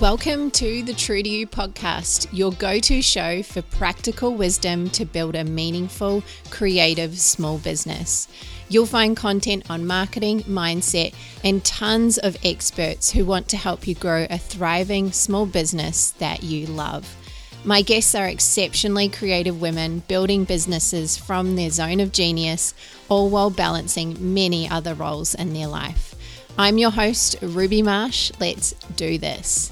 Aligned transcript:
Welcome 0.00 0.50
to 0.52 0.82
the 0.82 0.94
True 0.94 1.22
to 1.22 1.28
You 1.28 1.46
podcast, 1.46 2.26
your 2.32 2.52
go 2.52 2.78
to 2.78 3.02
show 3.02 3.42
for 3.42 3.60
practical 3.60 4.34
wisdom 4.34 4.88
to 4.90 5.04
build 5.04 5.36
a 5.36 5.44
meaningful, 5.44 6.22
creative 6.48 7.18
small 7.18 7.58
business. 7.58 8.26
You'll 8.70 8.86
find 8.86 9.14
content 9.14 9.68
on 9.68 9.86
marketing, 9.86 10.44
mindset, 10.44 11.12
and 11.44 11.62
tons 11.66 12.16
of 12.16 12.38
experts 12.42 13.10
who 13.10 13.26
want 13.26 13.46
to 13.48 13.58
help 13.58 13.86
you 13.86 13.94
grow 13.94 14.26
a 14.30 14.38
thriving 14.38 15.12
small 15.12 15.44
business 15.44 16.12
that 16.12 16.42
you 16.42 16.64
love. 16.64 17.14
My 17.62 17.82
guests 17.82 18.14
are 18.14 18.26
exceptionally 18.26 19.10
creative 19.10 19.60
women 19.60 19.98
building 20.08 20.44
businesses 20.44 21.18
from 21.18 21.56
their 21.56 21.68
zone 21.68 22.00
of 22.00 22.10
genius, 22.10 22.72
all 23.10 23.28
while 23.28 23.50
balancing 23.50 24.32
many 24.32 24.66
other 24.66 24.94
roles 24.94 25.34
in 25.34 25.52
their 25.52 25.68
life. 25.68 26.14
I'm 26.56 26.78
your 26.78 26.90
host, 26.90 27.36
Ruby 27.42 27.82
Marsh. 27.82 28.32
Let's 28.40 28.72
do 28.96 29.18
this. 29.18 29.70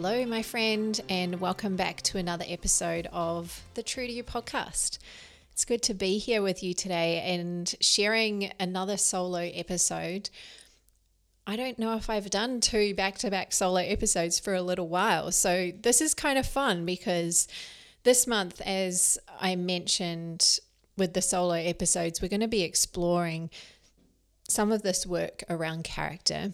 Hello, 0.00 0.24
my 0.26 0.42
friend, 0.42 1.00
and 1.08 1.40
welcome 1.40 1.74
back 1.74 2.02
to 2.02 2.18
another 2.18 2.44
episode 2.46 3.08
of 3.10 3.64
the 3.74 3.82
True 3.82 4.06
to 4.06 4.12
You 4.12 4.22
podcast. 4.22 4.98
It's 5.50 5.64
good 5.64 5.82
to 5.82 5.92
be 5.92 6.18
here 6.18 6.40
with 6.40 6.62
you 6.62 6.72
today 6.72 7.20
and 7.20 7.74
sharing 7.80 8.52
another 8.60 8.96
solo 8.96 9.40
episode. 9.40 10.30
I 11.48 11.56
don't 11.56 11.80
know 11.80 11.96
if 11.96 12.08
I've 12.08 12.30
done 12.30 12.60
two 12.60 12.94
back 12.94 13.18
to 13.18 13.30
back 13.30 13.52
solo 13.52 13.80
episodes 13.80 14.38
for 14.38 14.54
a 14.54 14.62
little 14.62 14.86
while, 14.86 15.32
so 15.32 15.72
this 15.82 16.00
is 16.00 16.14
kind 16.14 16.38
of 16.38 16.46
fun 16.46 16.86
because 16.86 17.48
this 18.04 18.24
month, 18.24 18.60
as 18.60 19.18
I 19.40 19.56
mentioned 19.56 20.60
with 20.96 21.12
the 21.12 21.22
solo 21.22 21.54
episodes, 21.54 22.22
we're 22.22 22.28
going 22.28 22.38
to 22.38 22.46
be 22.46 22.62
exploring 22.62 23.50
some 24.48 24.70
of 24.70 24.82
this 24.82 25.04
work 25.04 25.42
around 25.50 25.82
character 25.82 26.52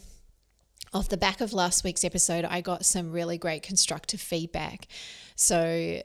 off 0.95 1.09
the 1.09 1.17
back 1.17 1.41
of 1.41 1.53
last 1.53 1.83
week's 1.83 2.05
episode, 2.05 2.45
I 2.45 2.61
got 2.61 2.85
some 2.85 3.11
really 3.11 3.37
great 3.37 3.65
constructive 3.65 4.21
feedback. 4.21 4.87
So 5.35 6.01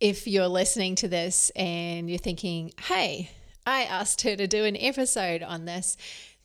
if 0.00 0.26
you're 0.26 0.48
listening 0.48 0.96
to 0.96 1.08
this 1.08 1.50
and 1.50 2.10
you're 2.10 2.18
thinking, 2.18 2.72
hey, 2.88 3.30
I 3.64 3.84
asked 3.84 4.22
her 4.22 4.34
to 4.34 4.46
do 4.46 4.64
an 4.64 4.76
episode 4.76 5.42
on 5.42 5.64
this. 5.64 5.96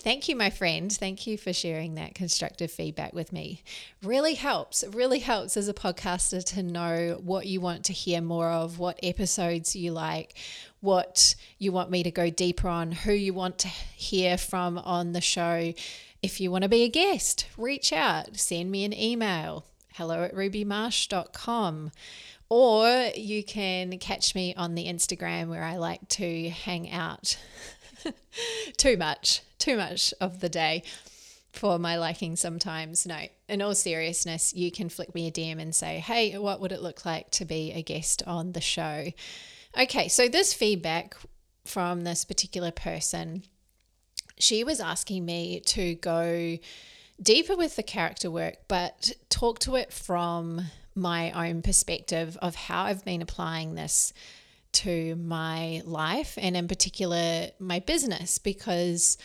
Thank 0.01 0.29
you, 0.29 0.35
my 0.37 0.49
friend. 0.49 0.89
Thank 0.89 1.27
you 1.27 1.37
for 1.37 1.51
sharing 1.51 1.95
that 1.95 2.15
constructive 2.15 2.71
feedback 2.71 3.11
with 3.11 3.33
me. 3.33 3.63
Really 4.01 4.35
helps. 4.35 4.85
Really 4.93 5.19
helps 5.19 5.57
as 5.57 5.67
a 5.67 5.73
podcaster 5.73 6.41
to 6.53 6.63
know 6.63 7.19
what 7.21 7.47
you 7.47 7.59
want 7.59 7.83
to 7.85 7.93
hear 7.93 8.21
more 8.21 8.49
of, 8.49 8.79
what 8.79 8.97
episodes 9.03 9.75
you 9.75 9.91
like, 9.91 10.35
what 10.79 11.35
you 11.57 11.73
want 11.73 11.89
me 11.89 12.03
to 12.03 12.11
go 12.11 12.29
deeper 12.29 12.69
on, 12.69 12.93
who 12.93 13.11
you 13.11 13.33
want 13.33 13.57
to 13.59 13.67
hear 13.67 14.37
from 14.37 14.77
on 14.77 15.11
the 15.11 15.19
show 15.19 15.73
if 16.21 16.39
you 16.39 16.51
want 16.51 16.63
to 16.63 16.69
be 16.69 16.83
a 16.83 16.89
guest, 16.89 17.47
reach 17.57 17.93
out, 17.93 18.37
send 18.37 18.71
me 18.71 18.83
an 18.83 18.93
email, 18.93 19.65
hello 19.93 20.23
at 20.23 20.35
rubymarsh.com. 20.35 21.91
Or 22.49 23.11
you 23.15 23.43
can 23.43 23.97
catch 23.99 24.33
me 24.33 24.55
on 24.55 24.75
the 24.75 24.85
Instagram 24.85 25.49
where 25.49 25.63
I 25.63 25.77
like 25.77 26.07
to 26.09 26.49
hang 26.49 26.89
out 26.89 27.37
too 28.77 28.97
much, 28.97 29.41
too 29.59 29.77
much 29.77 30.13
of 30.19 30.39
the 30.39 30.49
day 30.49 30.83
for 31.51 31.77
my 31.77 31.97
liking 31.97 32.35
sometimes. 32.35 33.05
No, 33.05 33.19
in 33.47 33.61
all 33.61 33.75
seriousness, 33.75 34.53
you 34.53 34.71
can 34.71 34.89
flick 34.89 35.13
me 35.13 35.27
a 35.27 35.31
DM 35.31 35.61
and 35.61 35.75
say, 35.75 35.99
hey, 35.99 36.37
what 36.37 36.59
would 36.59 36.71
it 36.71 36.81
look 36.81 37.05
like 37.05 37.29
to 37.31 37.45
be 37.45 37.71
a 37.71 37.83
guest 37.83 38.23
on 38.25 38.53
the 38.53 38.61
show? 38.61 39.11
Okay, 39.79 40.07
so 40.07 40.27
this 40.27 40.53
feedback 40.53 41.15
from 41.65 42.03
this 42.03 42.25
particular 42.25 42.71
person 42.71 43.43
she 44.39 44.63
was 44.63 44.79
asking 44.79 45.25
me 45.25 45.59
to 45.67 45.95
go 45.95 46.57
deeper 47.21 47.55
with 47.55 47.75
the 47.75 47.83
character 47.83 48.31
work, 48.31 48.55
but 48.67 49.11
talk 49.29 49.59
to 49.59 49.75
it 49.75 49.91
from 49.91 50.61
my 50.95 51.31
own 51.31 51.61
perspective 51.61 52.37
of 52.41 52.55
how 52.55 52.83
I've 52.83 53.05
been 53.05 53.21
applying 53.21 53.75
this 53.75 54.13
to 54.71 55.15
my 55.15 55.81
life 55.85 56.37
and, 56.39 56.55
in 56.55 56.67
particular, 56.67 57.49
my 57.59 57.79
business, 57.79 58.37
because 58.37 59.17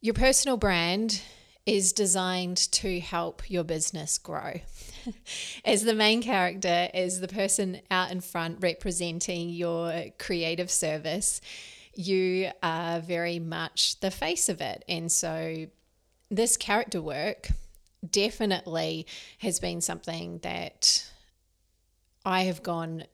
your 0.00 0.14
personal 0.14 0.56
brand 0.56 1.22
is 1.64 1.92
designed 1.92 2.58
to 2.70 3.00
help 3.00 3.50
your 3.50 3.64
business 3.64 4.18
grow. 4.18 4.60
as 5.64 5.82
the 5.82 5.94
main 5.94 6.22
character, 6.22 6.88
as 6.94 7.20
the 7.20 7.28
person 7.28 7.80
out 7.90 8.12
in 8.12 8.20
front 8.20 8.58
representing 8.60 9.48
your 9.48 10.04
creative 10.18 10.70
service, 10.70 11.40
you 11.96 12.50
are 12.62 13.00
very 13.00 13.38
much 13.38 14.00
the 14.00 14.10
face 14.10 14.48
of 14.48 14.60
it. 14.60 14.84
And 14.88 15.10
so, 15.10 15.66
this 16.30 16.56
character 16.56 17.00
work 17.00 17.48
definitely 18.08 19.06
has 19.38 19.58
been 19.60 19.80
something 19.80 20.38
that 20.42 21.08
I 22.24 22.42
have 22.42 22.62
gone 22.62 23.04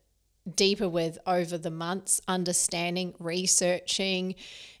deeper 0.55 0.89
with 0.89 1.17
over 1.25 1.57
the 1.57 1.71
months, 1.71 2.19
understanding, 2.27 3.13
researching, 3.17 4.35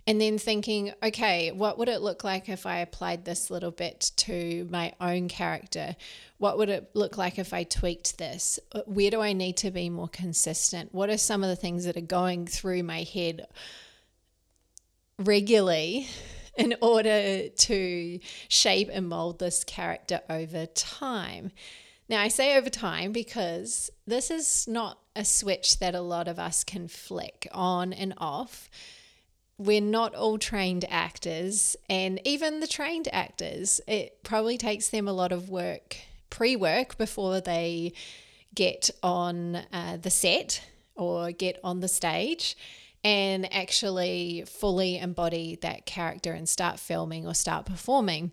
and 0.05 0.19
then 0.19 0.37
thinking, 0.37 0.91
okay, 1.01 1.51
what 1.51 1.77
would 1.77 1.87
it 1.87 2.01
look 2.01 2.23
like 2.23 2.49
if 2.49 2.65
I 2.65 2.79
applied 2.79 3.23
this 3.23 3.49
little 3.49 3.71
bit 3.71 4.11
to 4.17 4.67
my 4.69 4.93
own 4.99 5.29
character? 5.29 5.95
What 6.37 6.57
would 6.57 6.67
it 6.67 6.89
look 6.93 7.17
like 7.17 7.39
if 7.39 7.53
I 7.53 7.63
tweaked 7.63 8.17
this? 8.17 8.59
Where 8.85 9.11
do 9.11 9.21
I 9.21 9.31
need 9.31 9.55
to 9.57 9.71
be 9.71 9.89
more 9.89 10.09
consistent? 10.09 10.93
What 10.93 11.09
are 11.09 11.17
some 11.17 11.43
of 11.43 11.49
the 11.49 11.55
things 11.55 11.85
that 11.85 11.95
are 11.95 12.01
going 12.01 12.45
through 12.45 12.83
my 12.83 13.03
head 13.03 13.47
regularly 15.19 16.07
in 16.55 16.75
order 16.81 17.49
to 17.49 18.19
shape 18.47 18.89
and 18.91 19.09
mold 19.09 19.39
this 19.39 19.63
character 19.63 20.21
over 20.29 20.65
time. 20.67 21.51
Now, 22.09 22.21
I 22.21 22.27
say 22.27 22.57
over 22.57 22.69
time 22.69 23.11
because 23.11 23.89
this 24.05 24.29
is 24.29 24.67
not 24.67 24.99
a 25.15 25.25
switch 25.25 25.79
that 25.79 25.95
a 25.95 26.01
lot 26.01 26.27
of 26.27 26.37
us 26.37 26.63
can 26.63 26.87
flick 26.87 27.47
on 27.51 27.93
and 27.93 28.13
off. 28.17 28.69
We're 29.57 29.81
not 29.81 30.13
all 30.15 30.37
trained 30.37 30.85
actors, 30.89 31.75
and 31.89 32.19
even 32.25 32.59
the 32.59 32.67
trained 32.67 33.07
actors, 33.13 33.79
it 33.87 34.23
probably 34.23 34.57
takes 34.57 34.89
them 34.89 35.07
a 35.07 35.13
lot 35.13 35.31
of 35.31 35.49
work, 35.49 35.95
pre 36.29 36.55
work, 36.55 36.97
before 36.97 37.39
they 37.39 37.93
get 38.53 38.89
on 39.01 39.57
uh, 39.71 39.97
the 40.01 40.09
set 40.09 40.61
or 40.95 41.31
get 41.31 41.59
on 41.63 41.79
the 41.79 41.87
stage 41.87 42.55
and 43.03 43.53
actually 43.53 44.45
fully 44.47 44.97
embody 44.97 45.57
that 45.61 45.85
character 45.85 46.33
and 46.33 46.47
start 46.47 46.79
filming 46.79 47.27
or 47.27 47.33
start 47.33 47.65
performing. 47.65 48.31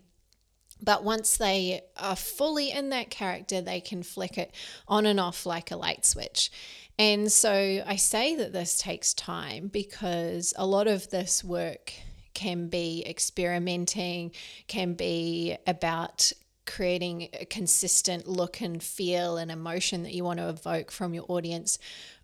But 0.81 1.03
once 1.03 1.37
they 1.37 1.81
are 1.97 2.15
fully 2.15 2.71
in 2.71 2.89
that 2.89 3.09
character, 3.09 3.61
they 3.61 3.81
can 3.81 4.01
flick 4.01 4.37
it 4.37 4.53
on 4.87 5.05
and 5.05 5.19
off 5.19 5.45
like 5.45 5.71
a 5.71 5.75
light 5.75 6.05
switch. 6.05 6.51
And 6.97 7.31
so 7.31 7.83
I 7.85 7.95
say 7.95 8.35
that 8.35 8.53
this 8.53 8.77
takes 8.77 9.13
time 9.13 9.67
because 9.67 10.53
a 10.57 10.65
lot 10.65 10.87
of 10.87 11.09
this 11.09 11.43
work 11.43 11.93
can 12.33 12.67
be 12.67 13.03
experimenting, 13.07 14.31
can 14.67 14.93
be 14.93 15.57
about 15.67 16.31
creating 16.65 17.29
a 17.39 17.45
consistent 17.45 18.27
look 18.27 18.61
and 18.61 18.81
feel 18.81 19.37
and 19.37 19.51
emotion 19.51 20.03
that 20.03 20.13
you 20.13 20.23
want 20.23 20.39
to 20.39 20.49
evoke 20.49 20.91
from 20.91 21.13
your 21.13 21.25
audience 21.27 21.77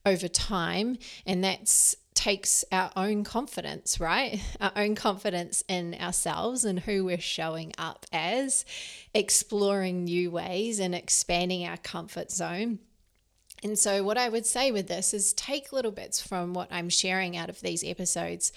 over 0.05 0.27
time. 0.27 0.97
And 1.25 1.43
that's 1.43 1.95
takes 2.17 2.65
our 2.71 2.91
own 2.95 3.23
confidence, 3.23 3.99
right? 3.99 4.41
Our 4.59 4.71
own 4.75 4.95
confidence 4.95 5.63
in 5.67 5.93
ourselves 5.93 6.65
and 6.65 6.79
who 6.79 7.05
we're 7.05 7.19
showing 7.19 7.73
up 7.77 8.07
as, 8.11 8.65
exploring 9.13 10.03
new 10.05 10.31
ways 10.31 10.79
and 10.79 10.95
expanding 10.95 11.65
our 11.65 11.77
comfort 11.77 12.31
zone. 12.31 12.79
And 13.63 13.77
so, 13.77 14.03
what 14.03 14.17
I 14.17 14.29
would 14.29 14.45
say 14.45 14.71
with 14.71 14.87
this 14.87 15.13
is 15.13 15.33
take 15.33 15.71
little 15.71 15.91
bits 15.91 16.19
from 16.21 16.53
what 16.53 16.71
I'm 16.71 16.89
sharing 16.89 17.37
out 17.37 17.49
of 17.49 17.61
these 17.61 17.83
episodes 17.83 18.51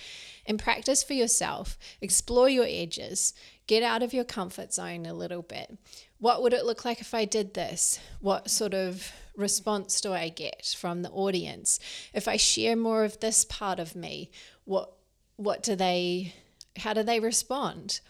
and 0.47 0.59
practice 0.59 1.03
for 1.03 1.15
yourself. 1.15 1.79
Explore 2.01 2.49
your 2.49 2.67
edges, 2.67 3.35
get 3.67 3.83
out 3.83 4.03
of 4.03 4.15
your 4.15 4.25
comfort 4.25 4.73
zone 4.73 5.05
a 5.05 5.15
little 5.15 5.43
bit. 5.43 5.77
What 6.19 6.43
would 6.43 6.53
it 6.55 6.65
look 6.65 6.85
like 6.85 7.01
if 7.01 7.15
I 7.15 7.25
did 7.27 7.55
this? 7.55 7.99
What 8.21 8.51
sort 8.51 8.75
of 8.75 9.13
response 9.41 10.01
do 10.01 10.13
I 10.13 10.29
get 10.29 10.75
from 10.79 11.03
the 11.03 11.11
audience? 11.11 11.81
If 12.15 12.29
I 12.29 12.37
share 12.37 12.77
more 12.77 13.05
of 13.05 13.21
this 13.21 13.45
part 13.45 13.79
of 13.79 13.97
me, 13.97 14.31
what 14.65 14.93
what 15.37 15.63
do 15.63 15.75
they 15.75 16.35
how 16.77 16.93
do 16.93 17.03
they 17.03 17.21
respond? 17.21 18.01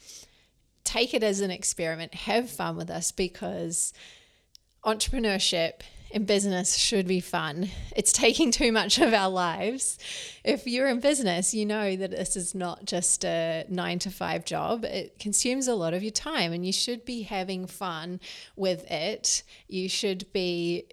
Take 0.84 1.14
it 1.14 1.22
as 1.22 1.40
an 1.40 1.50
experiment, 1.50 2.14
have 2.14 2.50
fun 2.50 2.76
with 2.76 2.90
us 2.90 3.12
because 3.12 3.92
entrepreneurship 4.84 5.82
in 6.10 6.24
business 6.24 6.74
should 6.76 7.06
be 7.06 7.20
fun. 7.20 7.68
It's 7.96 8.12
taking 8.12 8.50
too 8.50 8.72
much 8.72 8.98
of 8.98 9.12
our 9.12 9.30
lives. 9.30 9.98
If 10.44 10.66
you're 10.66 10.88
in 10.88 11.00
business, 11.00 11.54
you 11.54 11.66
know 11.66 11.96
that 11.96 12.10
this 12.10 12.36
is 12.36 12.54
not 12.54 12.84
just 12.84 13.24
a 13.24 13.64
nine 13.68 13.98
to 14.00 14.10
five 14.10 14.44
job. 14.44 14.84
It 14.84 15.18
consumes 15.18 15.68
a 15.68 15.74
lot 15.74 15.94
of 15.94 16.02
your 16.02 16.12
time, 16.12 16.52
and 16.52 16.66
you 16.66 16.72
should 16.72 17.04
be 17.04 17.22
having 17.22 17.66
fun 17.66 18.20
with 18.56 18.90
it. 18.90 19.42
You 19.68 19.88
should 19.88 20.32
be 20.32 20.86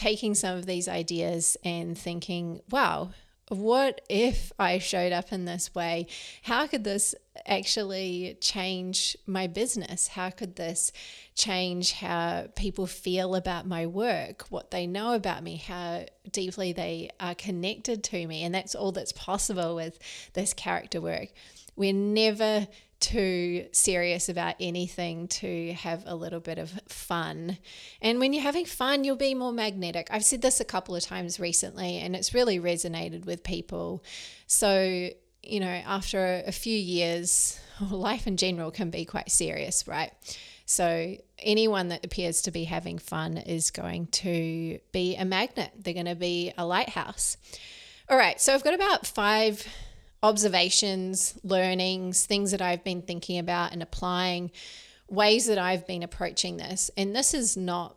taking 0.00 0.34
some 0.34 0.56
of 0.56 0.64
these 0.64 0.88
ideas 0.88 1.58
and 1.62 1.96
thinking, 1.96 2.62
wow, 2.70 3.10
what 3.48 4.00
if 4.08 4.50
I 4.58 4.78
showed 4.78 5.12
up 5.12 5.30
in 5.30 5.44
this 5.44 5.74
way? 5.74 6.06
How 6.40 6.66
could 6.66 6.84
this 6.84 7.14
actually 7.44 8.38
change 8.40 9.14
my 9.26 9.46
business? 9.46 10.08
How 10.08 10.30
could 10.30 10.56
this 10.56 10.90
change 11.34 11.92
how 11.92 12.46
people 12.56 12.86
feel 12.86 13.34
about 13.34 13.66
my 13.66 13.84
work, 13.86 14.46
what 14.48 14.70
they 14.70 14.86
know 14.86 15.12
about 15.12 15.42
me, 15.42 15.56
how 15.56 16.06
deeply 16.30 16.72
they 16.72 17.10
are 17.20 17.34
connected 17.34 18.02
to 18.04 18.26
me? 18.26 18.42
And 18.42 18.54
that's 18.54 18.74
all 18.74 18.92
that's 18.92 19.12
possible 19.12 19.74
with 19.74 19.98
this 20.32 20.54
character 20.54 21.02
work. 21.02 21.28
We're 21.76 21.92
never 21.92 22.68
too 23.00 23.66
serious 23.72 24.28
about 24.28 24.54
anything 24.60 25.26
to 25.28 25.72
have 25.72 26.04
a 26.06 26.14
little 26.14 26.40
bit 26.40 26.58
of 26.58 26.70
fun. 26.86 27.58
And 28.00 28.20
when 28.20 28.32
you're 28.32 28.42
having 28.42 28.66
fun, 28.66 29.04
you'll 29.04 29.16
be 29.16 29.34
more 29.34 29.52
magnetic. 29.52 30.08
I've 30.10 30.24
said 30.24 30.42
this 30.42 30.60
a 30.60 30.64
couple 30.64 30.94
of 30.94 31.02
times 31.02 31.40
recently 31.40 31.98
and 31.98 32.14
it's 32.14 32.34
really 32.34 32.60
resonated 32.60 33.24
with 33.24 33.42
people. 33.42 34.04
So, 34.46 35.10
you 35.42 35.60
know, 35.60 35.66
after 35.66 36.42
a 36.46 36.52
few 36.52 36.76
years, 36.76 37.58
life 37.90 38.26
in 38.26 38.36
general 38.36 38.70
can 38.70 38.90
be 38.90 39.04
quite 39.04 39.30
serious, 39.30 39.88
right? 39.88 40.12
So, 40.66 41.16
anyone 41.40 41.88
that 41.88 42.04
appears 42.04 42.42
to 42.42 42.52
be 42.52 42.62
having 42.62 42.98
fun 42.98 43.38
is 43.38 43.72
going 43.72 44.06
to 44.06 44.78
be 44.92 45.16
a 45.16 45.24
magnet, 45.24 45.72
they're 45.76 45.94
going 45.94 46.06
to 46.06 46.14
be 46.14 46.52
a 46.56 46.64
lighthouse. 46.64 47.36
All 48.08 48.16
right, 48.16 48.40
so 48.40 48.54
I've 48.54 48.62
got 48.62 48.74
about 48.74 49.04
five 49.04 49.66
observations, 50.22 51.34
learnings, 51.42 52.26
things 52.26 52.50
that 52.50 52.62
I've 52.62 52.84
been 52.84 53.02
thinking 53.02 53.38
about 53.38 53.72
and 53.72 53.82
applying, 53.82 54.50
ways 55.08 55.46
that 55.46 55.58
I've 55.58 55.86
been 55.86 56.02
approaching 56.02 56.56
this. 56.56 56.90
And 56.96 57.14
this 57.14 57.34
is 57.34 57.56
not 57.56 57.96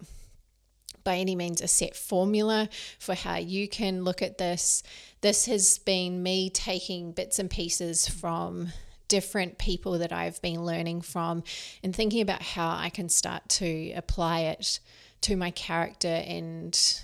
by 1.04 1.18
any 1.18 1.36
means 1.36 1.62
a 1.62 1.68
set 1.68 1.96
formula 1.96 2.70
for 2.98 3.14
how 3.14 3.36
you 3.36 3.68
can 3.68 4.04
look 4.04 4.22
at 4.22 4.38
this. 4.38 4.84
This 5.22 5.46
has 5.48 5.78
been 5.80 6.24
me 6.24 6.50
taking 6.50 7.12
bits 7.12 7.40
and 7.40 7.50
pieces 7.50 8.08
from 8.08 8.70
different 9.10 9.58
people 9.58 10.00
that 10.00 10.14
I've 10.14 10.42
been 10.42 10.66
learning 10.66 11.02
from 11.02 11.44
and 11.84 11.96
thinking 11.96 12.22
about 12.22 12.42
how 12.42 12.70
I 12.70 12.90
can 12.90 13.10
start 13.10 13.48
to 13.50 13.92
apply 13.92 14.42
it 14.42 14.80
to 15.22 15.36
my 15.36 15.52
character 15.52 16.08
and 16.08 17.02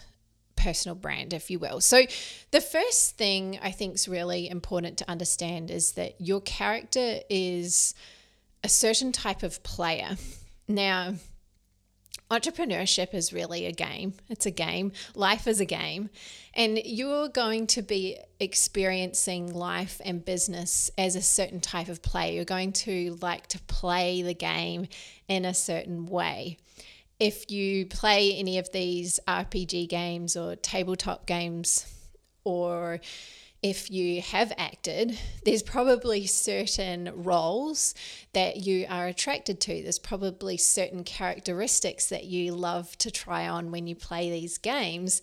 personal 0.59 0.95
brand, 0.95 1.33
if 1.33 1.50
you 1.50 1.57
will. 1.57 1.81
So, 1.81 2.06
the 2.51 2.61
first 2.61 3.17
thing 3.17 3.57
I 3.63 3.71
think 3.71 3.95
is 3.95 4.07
really 4.07 4.50
important 4.50 4.97
to 5.00 5.09
understand 5.09 5.71
is 5.71 5.94
that 5.94 6.19
your 6.19 6.41
character 6.41 7.19
is 7.29 7.95
a 8.63 8.69
certain 8.69 9.11
type 9.11 9.41
of 9.41 9.63
player. 9.63 10.17
Now, 10.67 11.15
entrepreneurship 12.29 13.13
is 13.13 13.33
really 13.33 13.65
a 13.65 13.71
game. 13.71 14.13
It's 14.27 14.45
a 14.45 14.51
game. 14.51 14.91
Life 15.15 15.47
is 15.47 15.59
a 15.59 15.65
game. 15.65 16.09
And 16.53 16.77
you're 16.83 17.29
going 17.29 17.65
to 17.67 17.81
be 17.81 18.17
experiencing 18.39 19.53
life 19.53 20.01
and 20.03 20.23
business 20.23 20.91
as 20.97 21.15
a 21.15 21.21
certain 21.21 21.61
type 21.61 21.88
of 21.88 22.01
play. 22.01 22.35
You're 22.35 22.45
going 22.45 22.73
to 22.73 23.17
like 23.21 23.47
to 23.47 23.59
play 23.61 24.21
the 24.21 24.33
game 24.33 24.88
in 25.27 25.45
a 25.45 25.53
certain 25.53 26.06
way 26.06 26.57
if 27.19 27.51
you 27.51 27.86
play 27.86 28.33
any 28.36 28.57
of 28.57 28.71
these 28.71 29.19
RPG 29.27 29.89
games 29.89 30.38
or 30.38 30.56
tabletop 30.56 31.25
games, 31.25 31.86
or 32.44 33.00
if 33.62 33.92
you 33.92 34.21
have 34.21 34.54
acted, 34.57 35.19
there's 35.44 35.63
probably 35.63 36.25
certain 36.25 37.12
roles 37.13 37.94
that 38.31 38.57
you 38.57 38.86
are 38.88 39.07
attracted 39.07 39.60
to. 39.60 39.83
There's 39.83 40.00
probably 40.00 40.56
certain 40.56 41.04
characteristics 41.04 42.07
that 42.07 42.24
you 42.24 42.54
love 42.54 42.98
to 43.00 43.12
try 43.12 43.50
on 43.50 43.69
when 43.69 43.86
you 43.86 43.95
play 43.95 44.30
these 44.30 44.57
games 44.57 45.21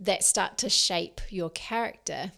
that 0.00 0.24
start 0.24 0.58
to 0.58 0.68
shape 0.68 1.20
your 1.28 1.50
character. 1.50 2.32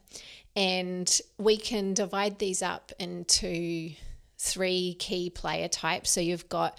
And 0.54 1.18
we 1.38 1.56
can 1.56 1.94
divide 1.94 2.38
these 2.38 2.60
up 2.60 2.92
into 2.98 3.92
three 4.36 4.96
key 4.98 5.30
player 5.30 5.68
types. 5.68 6.10
So 6.10 6.20
you've 6.20 6.48
got 6.50 6.76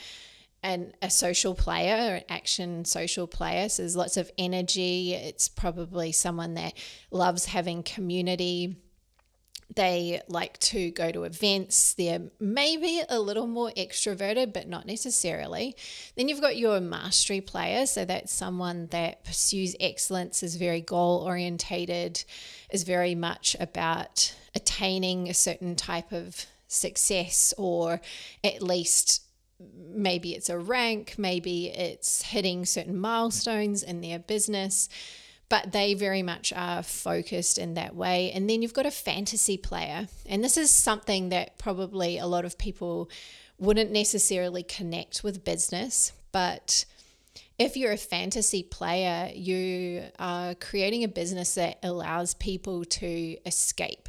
an, 0.64 0.94
a 1.02 1.10
social 1.10 1.56
player, 1.56 2.16
an 2.16 2.24
action 2.30 2.86
social 2.86 3.28
player. 3.28 3.70
So 3.70 3.84
there's 3.84 3.96
lots 3.96 4.18
of 4.18 4.32
energy. 4.38 5.14
It's 5.14 5.48
probably 5.48 6.12
someone 6.12 6.56
that 6.56 6.74
loves 7.12 7.46
having 7.46 7.84
community. 7.84 8.78
They 9.76 10.22
like 10.28 10.58
to 10.60 10.90
go 10.92 11.12
to 11.12 11.24
events. 11.24 11.94
They're 11.94 12.24
maybe 12.40 13.02
a 13.08 13.20
little 13.20 13.46
more 13.46 13.72
extroverted, 13.78 14.52
but 14.52 14.68
not 14.68 14.88
necessarily. 14.88 15.76
Then 16.16 16.28
you've 16.28 16.42
got 16.42 16.58
your 16.58 16.82
mastery 16.82 17.40
player. 17.40 17.86
So 17.86 18.04
that's 18.04 18.34
someone 18.34 18.88
that 18.88 19.24
pursues 19.24 19.76
excellence, 19.80 20.42
is 20.42 20.56
very 20.56 20.82
goal 20.82 21.24
orientated, 21.24 22.24
is 22.72 22.84
very 22.84 23.14
much 23.14 23.56
about 23.60 24.36
attaining 24.56 25.30
a 25.30 25.34
certain 25.36 25.76
type 25.76 26.12
of 26.12 26.46
success 26.68 27.54
or 27.58 28.02
at 28.44 28.62
least 28.62 29.24
maybe 29.60 30.36
it's 30.36 30.50
a 30.50 30.58
rank, 30.58 31.16
maybe 31.18 31.68
it's 31.68 32.22
hitting 32.22 32.66
certain 32.66 32.98
milestones 32.98 33.84
in 33.84 34.02
their 34.02 34.20
business, 34.20 34.90
but 35.50 35.72
they 35.72 35.94
very 35.94 36.22
much 36.22 36.54
are 36.54 36.84
focused 36.84 37.58
in 37.58 37.74
that 37.74 37.96
way. 37.96 38.32
And 38.32 38.50
then 38.50 38.62
you've 38.62 38.74
got 38.74 38.86
a 38.86 38.92
fantasy 38.92 39.58
player, 39.58 40.08
and 40.26 40.44
this 40.44 40.58
is 40.58 40.72
something 40.72 41.30
that 41.30 41.58
probably 41.58 42.18
a 42.18 42.28
lot 42.28 42.46
of 42.46 42.58
people 42.58 43.10
wouldn't 43.58 43.92
necessarily 43.92 44.64
connect 44.64 45.24
with 45.24 45.44
business, 45.44 46.14
but 46.32 46.86
if 47.58 47.76
you're 47.76 47.92
a 47.92 47.98
fantasy 47.98 48.64
player, 48.64 49.30
you 49.36 50.04
are 50.18 50.56
creating 50.56 51.04
a 51.04 51.10
business 51.10 51.56
that 51.56 51.78
allows 51.84 52.34
people 52.34 52.86
to 52.86 53.38
escape. 53.46 54.08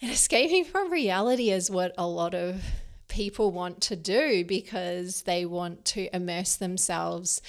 And 0.00 0.10
escaping 0.12 0.64
from 0.64 0.92
reality 0.92 1.50
is 1.50 1.70
what 1.70 1.92
a 1.98 2.06
lot 2.06 2.34
of 2.34 2.62
people 3.12 3.52
want 3.52 3.82
to 3.82 3.94
do 3.94 4.42
because 4.44 5.22
they 5.22 5.44
want 5.44 5.84
to 5.84 6.08
immerse 6.16 6.56
themselves 6.56 7.42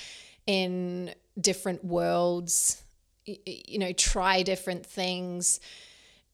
in 0.45 1.15
different 1.39 1.85
worlds, 1.85 2.83
you 3.25 3.79
know, 3.79 3.93
try 3.93 4.43
different 4.43 4.85
things, 4.85 5.61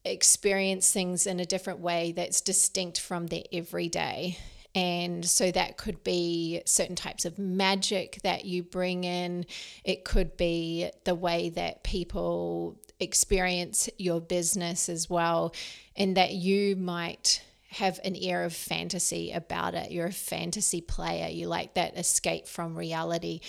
experience 0.04 0.92
things 0.92 1.28
in 1.28 1.38
a 1.38 1.44
different 1.44 1.78
way 1.78 2.10
that's 2.10 2.40
distinct 2.40 2.98
from 2.98 3.28
their 3.28 3.44
everyday. 3.52 4.36
And 4.74 5.24
so 5.24 5.52
that 5.52 5.76
could 5.76 6.02
be 6.02 6.62
certain 6.66 6.96
types 6.96 7.24
of 7.24 7.38
magic 7.38 8.18
that 8.24 8.44
you 8.44 8.64
bring 8.64 9.04
in. 9.04 9.46
It 9.84 10.04
could 10.04 10.36
be 10.36 10.90
the 11.04 11.14
way 11.14 11.50
that 11.50 11.84
people 11.84 12.80
experience 12.98 13.88
your 13.96 14.20
business 14.20 14.88
as 14.88 15.08
well, 15.08 15.54
and 15.96 16.16
that 16.16 16.32
you 16.32 16.74
might 16.74 17.42
have 17.70 18.00
an 18.04 18.16
air 18.16 18.44
of 18.44 18.52
fantasy 18.52 19.30
about 19.30 19.74
it. 19.74 19.92
You're 19.92 20.06
a 20.06 20.12
fantasy 20.12 20.80
player. 20.80 21.28
You 21.28 21.46
like 21.46 21.74
that 21.74 21.96
escape 21.96 22.48
from 22.48 22.76
reality 22.76 23.40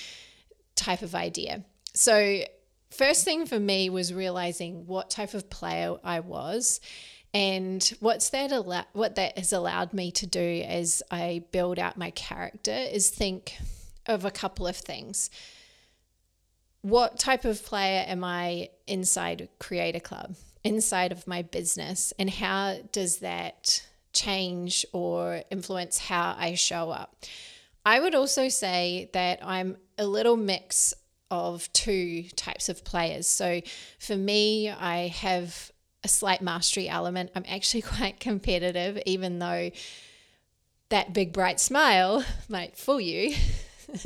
type 0.75 1.01
of 1.01 1.16
idea. 1.16 1.63
So, 1.94 2.44
first 2.92 3.25
thing 3.25 3.46
for 3.46 3.60
me 3.60 3.90
was 3.90 4.13
realizing 4.13 4.86
what 4.86 5.10
type 5.10 5.34
of 5.34 5.50
player 5.50 5.96
I 6.04 6.20
was. 6.20 6.80
And 7.34 7.84
what's 8.00 8.30
that 8.30 8.51
allow- 8.51 8.86
what 8.94 9.16
that 9.16 9.38
has 9.38 9.54
allowed 9.54 9.94
me 9.94 10.12
to 10.12 10.28
do 10.28 10.63
as 10.68 11.01
I 11.10 11.44
build 11.51 11.80
out 11.80 11.98
my 11.98 12.12
character 12.12 12.74
is 12.74 13.10
think 13.10 13.58
of 14.06 14.25
a 14.25 14.32
couple 14.32 14.68
of 14.68 14.75
things. 14.75 15.30
What 16.82 17.18
type 17.18 17.46
of 17.46 17.63
player 17.63 18.04
am 18.06 18.24
I 18.24 18.70
inside 18.86 19.48
Creator 19.60 20.01
Club, 20.01 20.36
inside 20.63 21.12
of 21.12 21.25
my 21.25 21.42
business, 21.42 22.12
and 22.20 22.30
how 22.30 22.80
does 22.92 23.18
that 23.18 23.84
change 24.13 24.86
or 24.94 25.44
influence 25.50 25.98
how 25.98 26.36
I 26.38 26.56
show 26.56 26.91
up. 26.91 27.15
I 27.86 28.00
would 28.00 28.15
also 28.15 28.50
say 28.50 29.10
that 29.13 29.39
I'm 29.44 29.77
a 29.98 30.06
little 30.06 30.38
mix 30.38 30.94
of 31.30 31.72
two 31.74 32.24
types 32.36 32.70
of 32.70 32.84
players. 32.84 33.25
So 33.25 33.62
for 34.00 34.15
me, 34.15 34.70
I 34.70 35.08
have 35.08 35.72
a 36.03 36.08
slight 36.08 36.41
mastery 36.41 36.89
element. 36.89 37.32
I'm 37.36 37.46
actually 37.48 37.82
quite 37.98 38.20
competitive, 38.20 39.01
even 39.06 39.39
though 39.39 39.72
that 40.89 41.13
big 41.13 41.32
bright 41.34 41.60
smile 41.60 42.24
might 42.50 42.77
fool 42.77 43.01
you. 43.01 43.36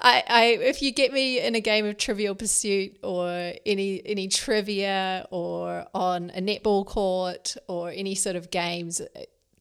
I, 0.00 0.22
I 0.28 0.44
if 0.60 0.82
you 0.82 0.92
get 0.92 1.12
me 1.12 1.40
in 1.40 1.54
a 1.54 1.60
game 1.60 1.86
of 1.86 1.98
Trivial 1.98 2.34
Pursuit 2.34 2.96
or 3.02 3.52
any 3.66 4.02
any 4.04 4.28
trivia 4.28 5.26
or 5.30 5.86
on 5.94 6.30
a 6.30 6.40
netball 6.40 6.86
court 6.86 7.56
or 7.66 7.90
any 7.90 8.14
sort 8.14 8.36
of 8.36 8.50
games, 8.50 9.00
uh, 9.00 9.06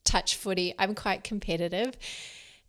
touch 0.03 0.35
footy, 0.35 0.73
I'm 0.77 0.95
quite 0.95 1.23
competitive. 1.23 1.97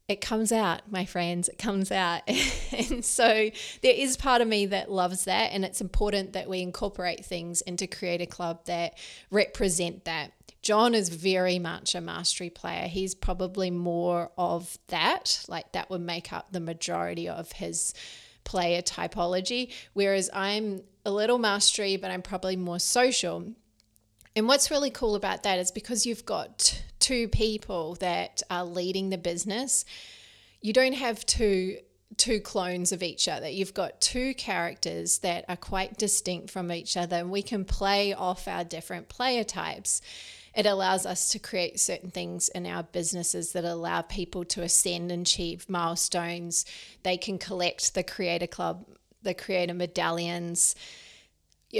It 0.09 0.23
comes 0.23 0.52
out, 0.52 0.90
my 0.90 1.04
friends, 1.04 1.50
it 1.50 1.59
comes 1.59 1.92
out. 1.92 2.23
and 2.73 3.04
so 3.04 3.50
there 3.83 3.95
is 3.95 4.16
part 4.16 4.40
of 4.40 4.49
me 4.49 4.64
that 4.66 4.90
loves 4.90 5.25
that. 5.25 5.52
And 5.52 5.66
it's 5.66 5.83
important 5.83 6.33
that 6.33 6.49
we 6.49 6.62
incorporate 6.62 7.26
things 7.26 7.61
into 7.61 7.87
Creator 7.87 8.26
Club 8.26 8.64
that 8.64 8.97
represent 9.30 10.07
that. 10.07 10.33
John 10.62 10.95
is 10.95 11.09
very 11.09 11.59
much 11.59 11.95
a 11.95 12.00
mastery 12.00 12.50
player. 12.50 12.88
He's 12.88 13.15
probably 13.15 13.71
more 13.71 14.31
of 14.37 14.79
that. 14.88 15.45
Like 15.49 15.73
that 15.73 15.88
would 15.91 16.00
make 16.00 16.33
up 16.33 16.53
the 16.53 16.61
majority 16.61 17.29
of 17.29 17.53
his 17.53 17.95
player 18.45 18.83
typology, 18.83 19.73
whereas 19.93 20.31
I'm 20.33 20.83
a 21.05 21.11
little 21.11 21.38
mastery, 21.38 21.97
but 21.97 22.11
I'm 22.11 22.23
probably 22.23 22.57
more 22.57 22.79
social. 22.79 23.53
And 24.35 24.47
what's 24.47 24.71
really 24.71 24.91
cool 24.91 25.15
about 25.15 25.43
that 25.43 25.59
is 25.59 25.71
because 25.71 26.07
you've 26.07 26.25
got 26.25 26.83
two 26.99 27.29
people 27.29 27.95
that 27.97 28.43
are 28.50 28.65
leading 28.65 29.11
the 29.11 29.19
business, 29.19 29.85
you 30.61 30.73
don't 30.73 30.95
have 30.95 31.25
two 31.27 31.79
two 32.17 32.41
clones 32.41 32.91
of 32.91 33.03
each 33.03 33.29
other. 33.29 33.49
You've 33.49 33.75
got 33.75 34.00
two 34.00 34.35
characters 34.35 35.19
that 35.19 35.45
are 35.49 35.57
quite 35.57 35.99
distinct 35.99 36.50
from 36.50 36.73
each 36.73 36.97
other, 36.97 37.17
and 37.17 37.31
we 37.31 37.43
can 37.43 37.65
play 37.65 38.15
off 38.15 38.49
our 38.49 38.65
different 38.65 39.09
player 39.09 39.45
types. 39.45 40.00
It 40.59 40.67
allows 40.67 41.07
us 41.07 41.31
to 41.31 41.38
create 41.38 41.79
certain 41.79 42.11
things 42.11 42.49
in 42.49 42.67
our 42.67 42.83
businesses 42.83 43.53
that 43.53 43.65
allow 43.65 44.03
people 44.03 44.45
to 44.47 44.62
ascend 44.62 45.12
and 45.12 45.23
achieve 45.25 45.71
milestones. 45.71 46.67
They 47.05 47.17
can 47.17 47.38
collect 47.38 47.95
the 47.95 48.03
Creator 48.03 48.49
Club, 48.49 48.85
the 49.23 49.35
Creator 49.35 49.75
medallions. 49.75 50.75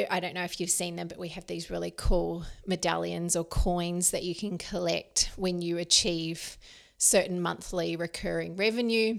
I 0.09 0.21
don't 0.21 0.35
know 0.35 0.45
if 0.45 0.61
you've 0.61 0.71
seen 0.71 0.95
them, 0.95 1.09
but 1.09 1.19
we 1.19 1.31
have 1.31 1.49
these 1.49 1.71
really 1.71 1.91
cool 1.91 2.45
medallions 2.69 3.35
or 3.35 3.43
coins 3.43 4.13
that 4.13 4.23
you 4.23 4.37
can 4.37 4.59
collect 4.59 5.33
when 5.35 5.61
you 5.61 5.79
achieve 5.79 6.57
certain 6.99 7.43
monthly 7.43 7.97
recurring 7.97 8.55
revenue. 8.55 9.19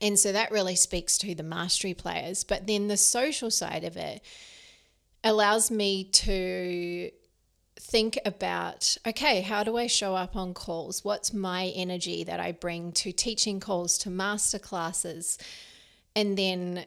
And 0.00 0.16
so 0.16 0.30
that 0.30 0.52
really 0.52 0.76
speaks 0.76 1.18
to 1.18 1.34
the 1.34 1.42
mastery 1.42 1.94
players. 1.94 2.44
But 2.44 2.68
then 2.68 2.86
the 2.86 2.96
social 2.96 3.50
side 3.50 3.82
of 3.82 3.96
it 3.96 4.22
allows 5.24 5.72
me 5.72 6.04
to 6.04 7.10
think 7.80 8.18
about 8.24 8.96
okay, 9.06 9.40
how 9.40 9.64
do 9.64 9.76
I 9.76 9.86
show 9.86 10.14
up 10.14 10.36
on 10.36 10.54
calls? 10.54 11.04
What's 11.04 11.32
my 11.32 11.66
energy 11.74 12.24
that 12.24 12.38
I 12.40 12.52
bring 12.52 12.92
to 12.92 13.12
teaching 13.12 13.60
calls, 13.60 13.98
to 13.98 14.10
master 14.10 14.58
classes? 14.58 15.38
And 16.14 16.36
then 16.36 16.84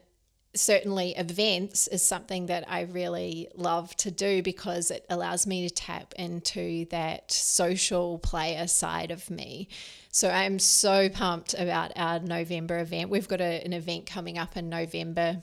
certainly 0.55 1.15
events 1.15 1.87
is 1.87 2.05
something 2.05 2.45
that 2.45 2.63
I 2.69 2.81
really 2.81 3.47
love 3.55 3.95
to 3.97 4.11
do 4.11 4.43
because 4.43 4.91
it 4.91 5.05
allows 5.09 5.47
me 5.47 5.67
to 5.67 5.73
tap 5.73 6.13
into 6.17 6.85
that 6.85 7.31
social 7.31 8.19
player 8.19 8.67
side 8.67 9.09
of 9.09 9.31
me. 9.31 9.67
So 10.11 10.29
I'm 10.29 10.59
so 10.59 11.09
pumped 11.09 11.55
about 11.55 11.91
our 11.95 12.19
November 12.19 12.79
event. 12.79 13.09
We've 13.09 13.27
got 13.27 13.41
a, 13.41 13.63
an 13.65 13.73
event 13.73 14.05
coming 14.05 14.37
up 14.37 14.55
in 14.55 14.69
November 14.69 15.41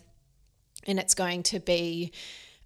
and 0.86 0.98
it's 0.98 1.14
going 1.14 1.42
to 1.44 1.58
be 1.58 2.12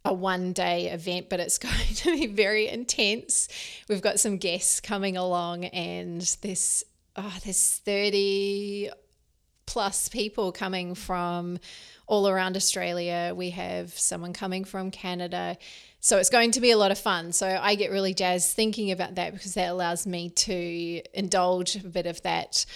a 0.04 0.12
one 0.12 0.52
day 0.52 0.90
event, 0.90 1.28
but 1.28 1.40
it's 1.40 1.58
going 1.58 1.94
to 1.94 2.12
be 2.12 2.26
very 2.26 2.68
intense. 2.68 3.48
We've 3.88 4.02
got 4.02 4.20
some 4.20 4.38
guests 4.38 4.80
coming 4.80 5.16
along 5.16 5.66
and 5.66 6.20
this 6.42 6.84
oh, 7.16 7.36
there's 7.44 7.78
30 7.78 8.90
plus 9.66 10.08
people 10.08 10.52
coming 10.52 10.94
from 10.94 11.58
all 12.06 12.28
around 12.28 12.56
Australia. 12.56 13.32
We 13.34 13.50
have 13.50 13.96
someone 13.98 14.32
coming 14.32 14.64
from 14.64 14.90
Canada. 14.90 15.56
So 16.00 16.18
it's 16.18 16.28
going 16.28 16.50
to 16.52 16.60
be 16.60 16.70
a 16.70 16.76
lot 16.76 16.90
of 16.90 16.98
fun. 16.98 17.32
So 17.32 17.58
I 17.60 17.76
get 17.76 17.90
really 17.90 18.12
jazzed 18.12 18.54
thinking 18.54 18.90
about 18.90 19.14
that 19.14 19.32
because 19.32 19.54
that 19.54 19.70
allows 19.70 20.06
me 20.06 20.28
to 20.30 21.02
indulge 21.14 21.76
a 21.76 21.88
bit 21.88 22.06
of 22.06 22.20
that 22.22 22.66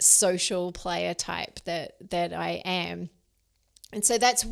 social 0.00 0.72
player 0.72 1.14
type 1.14 1.60
that 1.66 1.92
that 2.10 2.32
I 2.32 2.62
am. 2.64 3.10
And 3.92 4.04
so 4.04 4.18
that's 4.18 4.44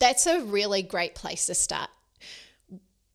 that's 0.00 0.26
a 0.26 0.40
really 0.40 0.82
great 0.82 1.14
place 1.14 1.46
to 1.46 1.54
start. 1.54 1.90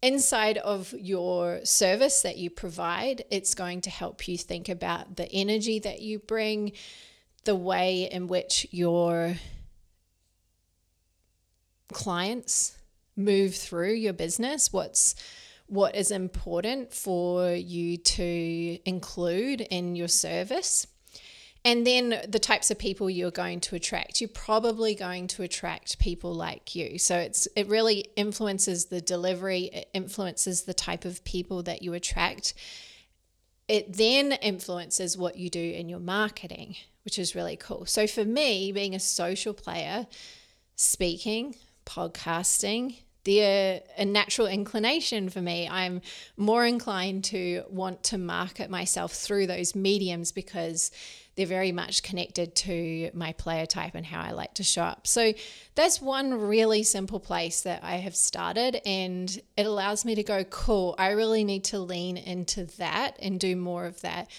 Inside 0.02 0.58
of 0.58 0.94
your 0.94 1.66
service 1.66 2.22
that 2.22 2.38
you 2.38 2.50
provide, 2.50 3.26
it's 3.30 3.54
going 3.54 3.82
to 3.82 3.90
help 3.90 4.28
you 4.28 4.38
think 4.38 4.70
about 4.70 5.18
the 5.18 5.30
energy 5.32 5.80
that 5.80 6.02
you 6.02 6.20
bring, 6.20 6.72
the 7.44 7.56
way 7.56 8.10
in 8.10 8.28
which 8.28 8.66
your 8.72 9.36
clients 11.92 12.78
move 13.16 13.56
through 13.56 13.94
your 13.94 14.14
business, 14.14 14.72
what's 14.72 15.16
what 15.68 15.96
is 15.96 16.10
important 16.10 16.92
for 16.92 17.52
you 17.52 17.96
to 17.98 18.80
include 18.86 19.62
in 19.62 19.96
your 19.96 20.08
service. 20.08 20.88
And 21.66 21.86
then 21.86 22.22
the 22.28 22.40
types 22.40 22.72
of 22.72 22.80
people 22.80 23.10
you're 23.10 23.32
going 23.32 23.60
to 23.62 23.76
attract. 23.76 24.22
You're 24.22 24.30
probably 24.30 24.96
going 24.96 25.28
to 25.28 25.44
attract 25.44 26.00
people 26.00 26.34
like 26.34 26.74
you. 26.74 26.98
So 26.98 27.18
it's 27.18 27.48
it 27.56 27.68
really 27.68 28.06
influences 28.16 28.86
the 28.86 29.02
delivery, 29.02 29.64
it 29.74 29.90
influences 29.94 30.64
the 30.64 30.74
type 30.74 31.04
of 31.04 31.24
people 31.26 31.64
that 31.64 31.82
you 31.82 31.94
attract. 31.94 32.54
It 33.68 33.94
then 33.94 34.32
influences 34.32 35.18
what 35.18 35.36
you 35.38 35.50
do 35.50 35.62
in 35.62 35.90
your 35.90 36.00
marketing, 36.00 36.76
which 37.04 37.20
is 37.20 37.36
really 37.36 37.58
cool. 37.58 37.86
So 37.86 38.08
for 38.08 38.26
me, 38.26 38.72
being 38.72 38.96
a 38.96 39.00
social 39.00 39.54
player, 39.54 40.08
speaking, 40.76 41.56
podcasting, 41.86 42.96
they're 43.26 43.82
uh, 43.82 44.02
a 44.02 44.06
natural 44.06 44.48
inclination 44.48 45.30
for 45.30 45.42
me. 45.42 45.68
I'm 45.70 46.02
more 46.38 46.66
inclined 46.66 47.26
to 47.26 47.64
want 47.70 48.02
to 48.04 48.18
market 48.18 48.70
myself 48.70 49.14
through 49.14 49.48
those 49.48 49.76
mediums 49.76 50.32
because 50.32 50.92
they're 51.40 51.48
very 51.48 51.72
much 51.72 52.04
connected 52.04 52.54
to 52.54 53.10
my 53.14 53.32
player 53.32 53.66
type 53.66 53.96
and 53.96 54.06
how 54.06 54.20
I 54.20 54.32
like 54.32 54.56
to 54.56 54.64
show 54.64 54.84
up. 54.84 55.08
So 55.08 55.34
that's 55.74 56.02
one 56.02 56.34
really 56.34 56.84
simple 56.84 57.22
place 57.22 57.62
that 57.62 57.82
I 57.82 57.96
have 57.96 58.14
started, 58.14 58.82
and 58.86 59.42
it 59.56 59.66
allows 59.66 60.04
me 60.04 60.16
to 60.16 60.24
go, 60.24 60.44
cool, 60.44 60.96
I 60.98 61.12
really 61.12 61.46
need 61.46 61.64
to 61.66 61.80
lean 61.80 62.18
into 62.18 62.66
that 62.78 63.16
and 63.22 63.40
do 63.40 63.56
more 63.56 63.86
of 63.86 64.02
that 64.02 64.30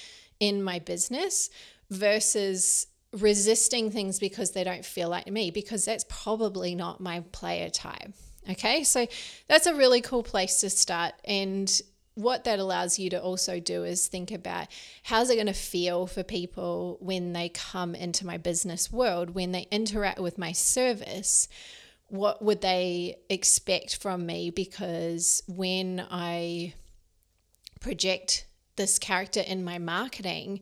in 0.40 0.62
my 0.62 0.78
business 0.78 1.48
versus 1.88 2.86
resisting 3.14 3.90
things 3.90 4.20
because 4.20 4.50
they 4.50 4.62
don't 4.62 4.84
feel 4.84 5.08
like 5.08 5.26
me, 5.26 5.50
because 5.50 5.86
that's 5.86 6.04
probably 6.06 6.74
not 6.74 7.00
my 7.00 7.20
player 7.32 7.70
type. 7.70 8.12
Okay, 8.48 8.84
so 8.84 9.06
that's 9.48 9.66
a 9.66 9.74
really 9.74 10.02
cool 10.02 10.22
place 10.22 10.60
to 10.60 10.68
start. 10.68 11.14
And 11.24 11.80
what 12.20 12.44
that 12.44 12.58
allows 12.58 12.98
you 12.98 13.10
to 13.10 13.22
also 13.22 13.58
do 13.60 13.84
is 13.84 14.06
think 14.06 14.30
about 14.30 14.68
how's 15.04 15.30
it 15.30 15.36
going 15.36 15.46
to 15.46 15.52
feel 15.52 16.06
for 16.06 16.22
people 16.22 16.98
when 17.00 17.32
they 17.32 17.48
come 17.48 17.94
into 17.94 18.26
my 18.26 18.36
business 18.36 18.92
world, 18.92 19.30
when 19.30 19.52
they 19.52 19.66
interact 19.70 20.18
with 20.20 20.38
my 20.38 20.52
service. 20.52 21.48
What 22.08 22.42
would 22.42 22.60
they 22.60 23.16
expect 23.28 23.96
from 23.96 24.26
me? 24.26 24.50
Because 24.50 25.42
when 25.46 26.04
I 26.10 26.74
project 27.80 28.46
this 28.76 28.98
character 28.98 29.40
in 29.40 29.64
my 29.64 29.78
marketing, 29.78 30.60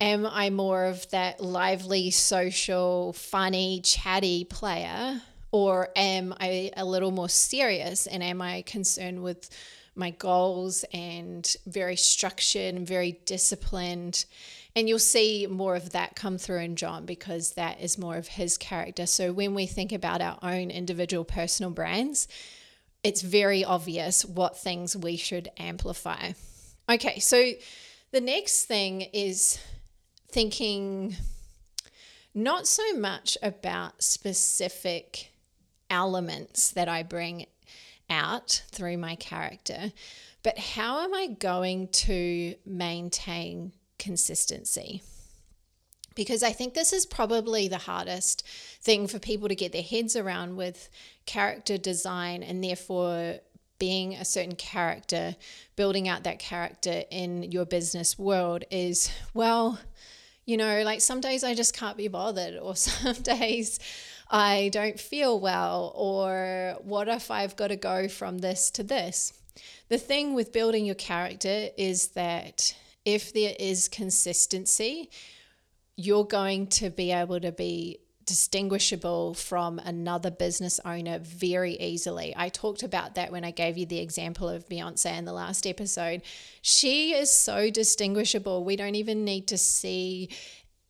am 0.00 0.26
I 0.26 0.50
more 0.50 0.84
of 0.84 1.08
that 1.10 1.40
lively, 1.40 2.10
social, 2.10 3.12
funny, 3.12 3.80
chatty 3.82 4.44
player? 4.44 5.22
Or 5.52 5.90
am 5.94 6.34
I 6.40 6.72
a 6.76 6.84
little 6.84 7.10
more 7.10 7.28
serious 7.28 8.06
and 8.06 8.22
am 8.22 8.40
I 8.40 8.62
concerned 8.62 9.22
with 9.22 9.50
my 9.94 10.10
goals 10.10 10.84
and 10.92 11.56
very 11.66 11.96
structured 11.96 12.74
and 12.74 12.86
very 12.86 13.20
disciplined. 13.26 14.24
And 14.74 14.88
you'll 14.88 14.98
see 14.98 15.46
more 15.50 15.76
of 15.76 15.90
that 15.90 16.16
come 16.16 16.38
through 16.38 16.60
in 16.60 16.76
John 16.76 17.04
because 17.04 17.52
that 17.52 17.80
is 17.80 17.98
more 17.98 18.16
of 18.16 18.28
his 18.28 18.56
character. 18.56 19.06
So 19.06 19.32
when 19.32 19.54
we 19.54 19.66
think 19.66 19.92
about 19.92 20.22
our 20.22 20.38
own 20.42 20.70
individual 20.70 21.24
personal 21.24 21.70
brands, 21.70 22.26
it's 23.02 23.20
very 23.20 23.64
obvious 23.64 24.24
what 24.24 24.58
things 24.58 24.96
we 24.96 25.16
should 25.16 25.50
amplify. 25.58 26.32
Okay, 26.88 27.18
so 27.18 27.52
the 28.12 28.20
next 28.20 28.64
thing 28.64 29.02
is 29.12 29.58
thinking 30.30 31.16
not 32.34 32.66
so 32.66 32.94
much 32.94 33.36
about 33.42 34.02
specific 34.02 35.32
elements 35.90 36.70
that 36.70 36.88
I 36.88 37.02
bring 37.02 37.46
out 38.12 38.62
through 38.70 38.98
my 38.98 39.16
character, 39.16 39.92
but 40.42 40.58
how 40.58 41.00
am 41.00 41.14
I 41.14 41.28
going 41.28 41.88
to 41.88 42.54
maintain 42.64 43.72
consistency? 43.98 45.02
Because 46.14 46.42
I 46.42 46.52
think 46.52 46.74
this 46.74 46.92
is 46.92 47.06
probably 47.06 47.68
the 47.68 47.78
hardest 47.78 48.46
thing 48.82 49.06
for 49.06 49.18
people 49.18 49.48
to 49.48 49.54
get 49.54 49.72
their 49.72 49.82
heads 49.82 50.14
around 50.14 50.56
with 50.56 50.90
character 51.24 51.78
design 51.78 52.42
and 52.42 52.62
therefore 52.62 53.38
being 53.78 54.14
a 54.14 54.24
certain 54.24 54.54
character, 54.54 55.34
building 55.74 56.06
out 56.06 56.24
that 56.24 56.38
character 56.38 57.02
in 57.10 57.42
your 57.50 57.64
business 57.64 58.18
world 58.18 58.62
is 58.70 59.10
well, 59.34 59.80
you 60.44 60.56
know, 60.56 60.82
like 60.82 61.00
some 61.00 61.20
days 61.20 61.42
I 61.42 61.54
just 61.54 61.74
can't 61.74 61.96
be 61.96 62.08
bothered, 62.08 62.58
or 62.58 62.76
some 62.76 63.14
days 63.22 63.80
I 64.32 64.70
don't 64.72 64.98
feel 64.98 65.38
well, 65.38 65.92
or 65.94 66.76
what 66.82 67.06
if 67.06 67.30
I've 67.30 67.54
got 67.54 67.68
to 67.68 67.76
go 67.76 68.08
from 68.08 68.38
this 68.38 68.70
to 68.72 68.82
this? 68.82 69.34
The 69.90 69.98
thing 69.98 70.32
with 70.32 70.54
building 70.54 70.86
your 70.86 70.94
character 70.94 71.68
is 71.76 72.08
that 72.08 72.74
if 73.04 73.34
there 73.34 73.54
is 73.60 73.88
consistency, 73.88 75.10
you're 75.96 76.24
going 76.24 76.68
to 76.68 76.88
be 76.88 77.12
able 77.12 77.40
to 77.40 77.52
be 77.52 77.98
distinguishable 78.24 79.34
from 79.34 79.78
another 79.80 80.30
business 80.30 80.80
owner 80.84 81.18
very 81.18 81.74
easily. 81.74 82.32
I 82.34 82.48
talked 82.48 82.82
about 82.82 83.16
that 83.16 83.32
when 83.32 83.44
I 83.44 83.50
gave 83.50 83.76
you 83.76 83.84
the 83.84 83.98
example 83.98 84.48
of 84.48 84.68
Beyonce 84.68 85.18
in 85.18 85.26
the 85.26 85.32
last 85.32 85.66
episode. 85.66 86.22
She 86.62 87.12
is 87.12 87.30
so 87.30 87.68
distinguishable. 87.68 88.64
We 88.64 88.76
don't 88.76 88.94
even 88.94 89.24
need 89.24 89.48
to 89.48 89.58
see 89.58 90.30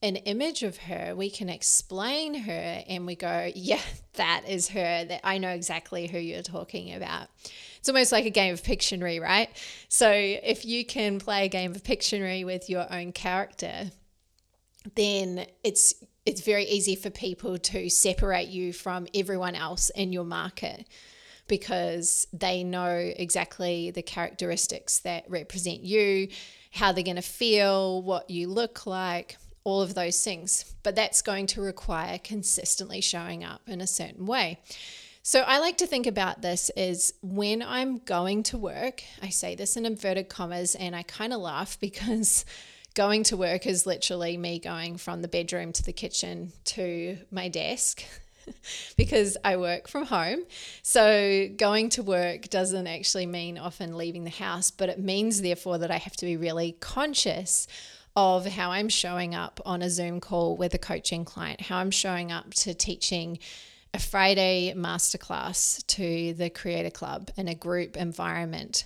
an 0.02 0.16
image 0.16 0.62
of 0.62 0.76
her, 0.78 1.14
we 1.14 1.30
can 1.30 1.48
explain 1.48 2.34
her 2.34 2.82
and 2.88 3.06
we 3.06 3.14
go, 3.14 3.50
yeah, 3.54 3.80
that 4.14 4.42
is 4.48 4.68
her, 4.68 5.04
that 5.04 5.20
I 5.24 5.38
know 5.38 5.50
exactly 5.50 6.08
who 6.08 6.18
you're 6.18 6.42
talking 6.42 6.94
about. 6.94 7.28
It's 7.78 7.88
almost 7.88 8.12
like 8.12 8.26
a 8.26 8.30
game 8.30 8.52
of 8.52 8.62
Pictionary, 8.62 9.20
right? 9.20 9.48
So 9.88 10.10
if 10.10 10.64
you 10.64 10.84
can 10.84 11.18
play 11.18 11.46
a 11.46 11.48
game 11.48 11.72
of 11.72 11.82
Pictionary 11.82 12.44
with 12.44 12.68
your 12.68 12.86
own 12.92 13.12
character, 13.12 13.90
then 14.96 15.46
it's 15.62 15.94
it's 16.24 16.40
very 16.40 16.64
easy 16.64 16.94
for 16.94 17.10
people 17.10 17.58
to 17.58 17.90
separate 17.90 18.48
you 18.48 18.72
from 18.72 19.08
everyone 19.12 19.56
else 19.56 19.90
in 19.90 20.12
your 20.12 20.24
market 20.24 20.86
because 21.48 22.28
they 22.32 22.62
know 22.62 23.12
exactly 23.16 23.90
the 23.90 24.02
characteristics 24.02 25.00
that 25.00 25.24
represent 25.28 25.80
you, 25.80 26.28
how 26.70 26.92
they're 26.92 27.02
going 27.02 27.16
to 27.16 27.22
feel, 27.22 28.02
what 28.02 28.30
you 28.30 28.48
look 28.48 28.86
like, 28.86 29.36
all 29.64 29.80
of 29.80 29.94
those 29.94 30.22
things. 30.22 30.74
But 30.82 30.94
that's 30.96 31.22
going 31.22 31.46
to 31.48 31.60
require 31.60 32.18
consistently 32.18 33.00
showing 33.00 33.44
up 33.44 33.62
in 33.66 33.80
a 33.80 33.86
certain 33.86 34.26
way. 34.26 34.58
So 35.24 35.42
I 35.42 35.58
like 35.58 35.76
to 35.78 35.86
think 35.86 36.08
about 36.08 36.42
this 36.42 36.68
as 36.70 37.14
when 37.22 37.62
I'm 37.62 37.98
going 37.98 38.42
to 38.44 38.58
work, 38.58 39.04
I 39.22 39.28
say 39.28 39.54
this 39.54 39.76
in 39.76 39.86
inverted 39.86 40.28
commas 40.28 40.74
and 40.74 40.96
I 40.96 41.04
kind 41.04 41.32
of 41.32 41.40
laugh 41.40 41.78
because 41.80 42.44
going 42.94 43.22
to 43.24 43.36
work 43.36 43.66
is 43.66 43.86
literally 43.86 44.36
me 44.36 44.58
going 44.58 44.96
from 44.96 45.22
the 45.22 45.28
bedroom 45.28 45.72
to 45.72 45.82
the 45.82 45.92
kitchen 45.92 46.52
to 46.64 47.16
my 47.30 47.48
desk 47.48 48.04
because 48.96 49.36
I 49.44 49.56
work 49.56 49.88
from 49.88 50.06
home. 50.06 50.40
So 50.82 51.48
going 51.56 51.88
to 51.90 52.02
work 52.02 52.48
doesn't 52.50 52.86
actually 52.86 53.26
mean 53.26 53.58
often 53.58 53.96
leaving 53.96 54.24
the 54.24 54.30
house, 54.30 54.70
but 54.72 54.88
it 54.88 54.98
means 54.98 55.40
therefore 55.40 55.78
that 55.78 55.90
I 55.90 55.98
have 55.98 56.16
to 56.16 56.26
be 56.26 56.36
really 56.36 56.72
conscious 56.80 57.66
of 58.14 58.46
how 58.46 58.70
I'm 58.70 58.88
showing 58.88 59.34
up 59.34 59.60
on 59.64 59.82
a 59.82 59.90
Zoom 59.90 60.20
call 60.20 60.56
with 60.56 60.74
a 60.74 60.78
coaching 60.78 61.24
client, 61.24 61.62
how 61.62 61.78
I'm 61.78 61.90
showing 61.90 62.30
up 62.30 62.52
to 62.54 62.74
teaching 62.74 63.38
a 63.94 63.98
Friday 63.98 64.72
masterclass 64.76 65.86
to 65.86 66.34
the 66.34 66.50
Creator 66.50 66.90
Club 66.90 67.30
in 67.36 67.48
a 67.48 67.54
group 67.54 67.96
environment, 67.96 68.84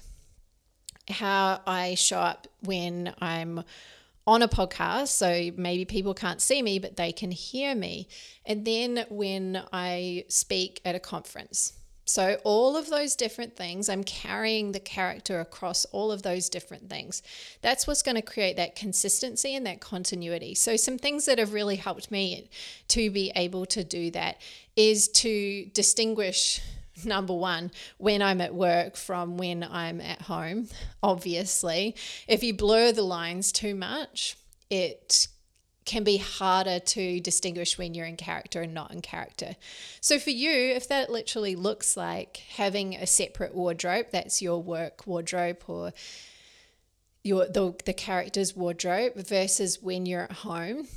how 1.09 1.61
I 1.67 1.95
show 1.95 2.19
up 2.19 2.47
when 2.63 3.15
I'm 3.21 3.63
on 4.27 4.43
a 4.43 4.49
podcast. 4.49 5.09
So 5.09 5.51
maybe 5.57 5.85
people 5.85 6.15
can't 6.15 6.41
see 6.41 6.63
me, 6.63 6.79
but 6.79 6.97
they 6.97 7.13
can 7.13 7.31
hear 7.31 7.75
me. 7.75 8.09
And 8.45 8.65
then 8.65 9.07
when 9.09 9.63
I 9.73 10.25
speak 10.29 10.81
at 10.85 10.95
a 10.95 11.01
conference. 11.01 11.73
So, 12.09 12.39
all 12.45 12.77
of 12.77 12.89
those 12.89 13.17
different 13.17 13.57
things, 13.57 13.89
I'm 13.89 14.05
carrying 14.05 14.71
the 14.71 14.81
character 14.81 15.41
across 15.41 15.85
all 15.87 16.13
of 16.13 16.23
those 16.23 16.49
different 16.49 16.89
things. 16.89 17.21
That's 17.63 17.87
what's 17.87 18.03
going 18.03 18.15
to 18.15 18.23
create 18.23 18.57
that 18.57 18.77
consistency 18.77 19.57
and 19.57 19.67
that 19.67 19.81
continuity. 19.81 20.55
So, 20.55 20.77
some 20.77 20.99
things 20.99 21.27
that 21.27 21.39
have 21.39 21.53
really 21.53 21.77
helped 21.77 22.13
me 22.13 22.49
to 22.89 23.11
be 23.11 23.33
able 23.35 23.67
to 23.67 23.83
do 23.83 24.13
that 24.13 24.41
is 24.77 25.09
to 25.09 25.67
distinguish 25.75 26.61
number 27.05 27.35
one, 27.35 27.71
when 27.99 28.23
I'm 28.23 28.41
at 28.41 28.55
work 28.55 28.97
from 28.97 29.37
when 29.37 29.63
I'm 29.63 30.01
at 30.01 30.23
home, 30.23 30.69
obviously. 31.03 31.95
If 32.27 32.43
you 32.43 32.55
blur 32.55 32.93
the 32.93 33.03
lines 33.03 33.53
too 33.53 33.75
much, 33.75 34.37
it 34.71 35.29
can 35.87 36.05
be 36.05 36.19
harder 36.19 36.81
to 36.81 37.21
distinguish 37.21 37.79
when 37.79 37.95
you're 37.95 38.07
in 38.07 38.17
character 38.17 38.61
and 38.61 38.75
not 38.75 38.93
in 38.93 39.01
character. 39.01 39.57
So 40.01 40.19
for 40.19 40.31
you, 40.31 40.51
if 40.51 40.89
that 40.89 41.11
literally 41.11 41.57
looks 41.57 41.97
like 41.97 42.43
having 42.57 42.97
a 42.97 43.07
separate 43.07 43.55
wardrobe, 43.55 44.07
that's 44.11 44.43
your 44.43 44.61
work 44.63 45.07
wardrobe 45.07 45.63
or 45.69 45.93
your 47.23 47.47
the, 47.47 47.75
the 47.85 47.93
character's 47.95 48.55
wardrobe 48.55 49.15
versus 49.15 49.81
when 49.81 50.07
you're 50.07 50.25
at 50.25 50.33
home 50.33 50.89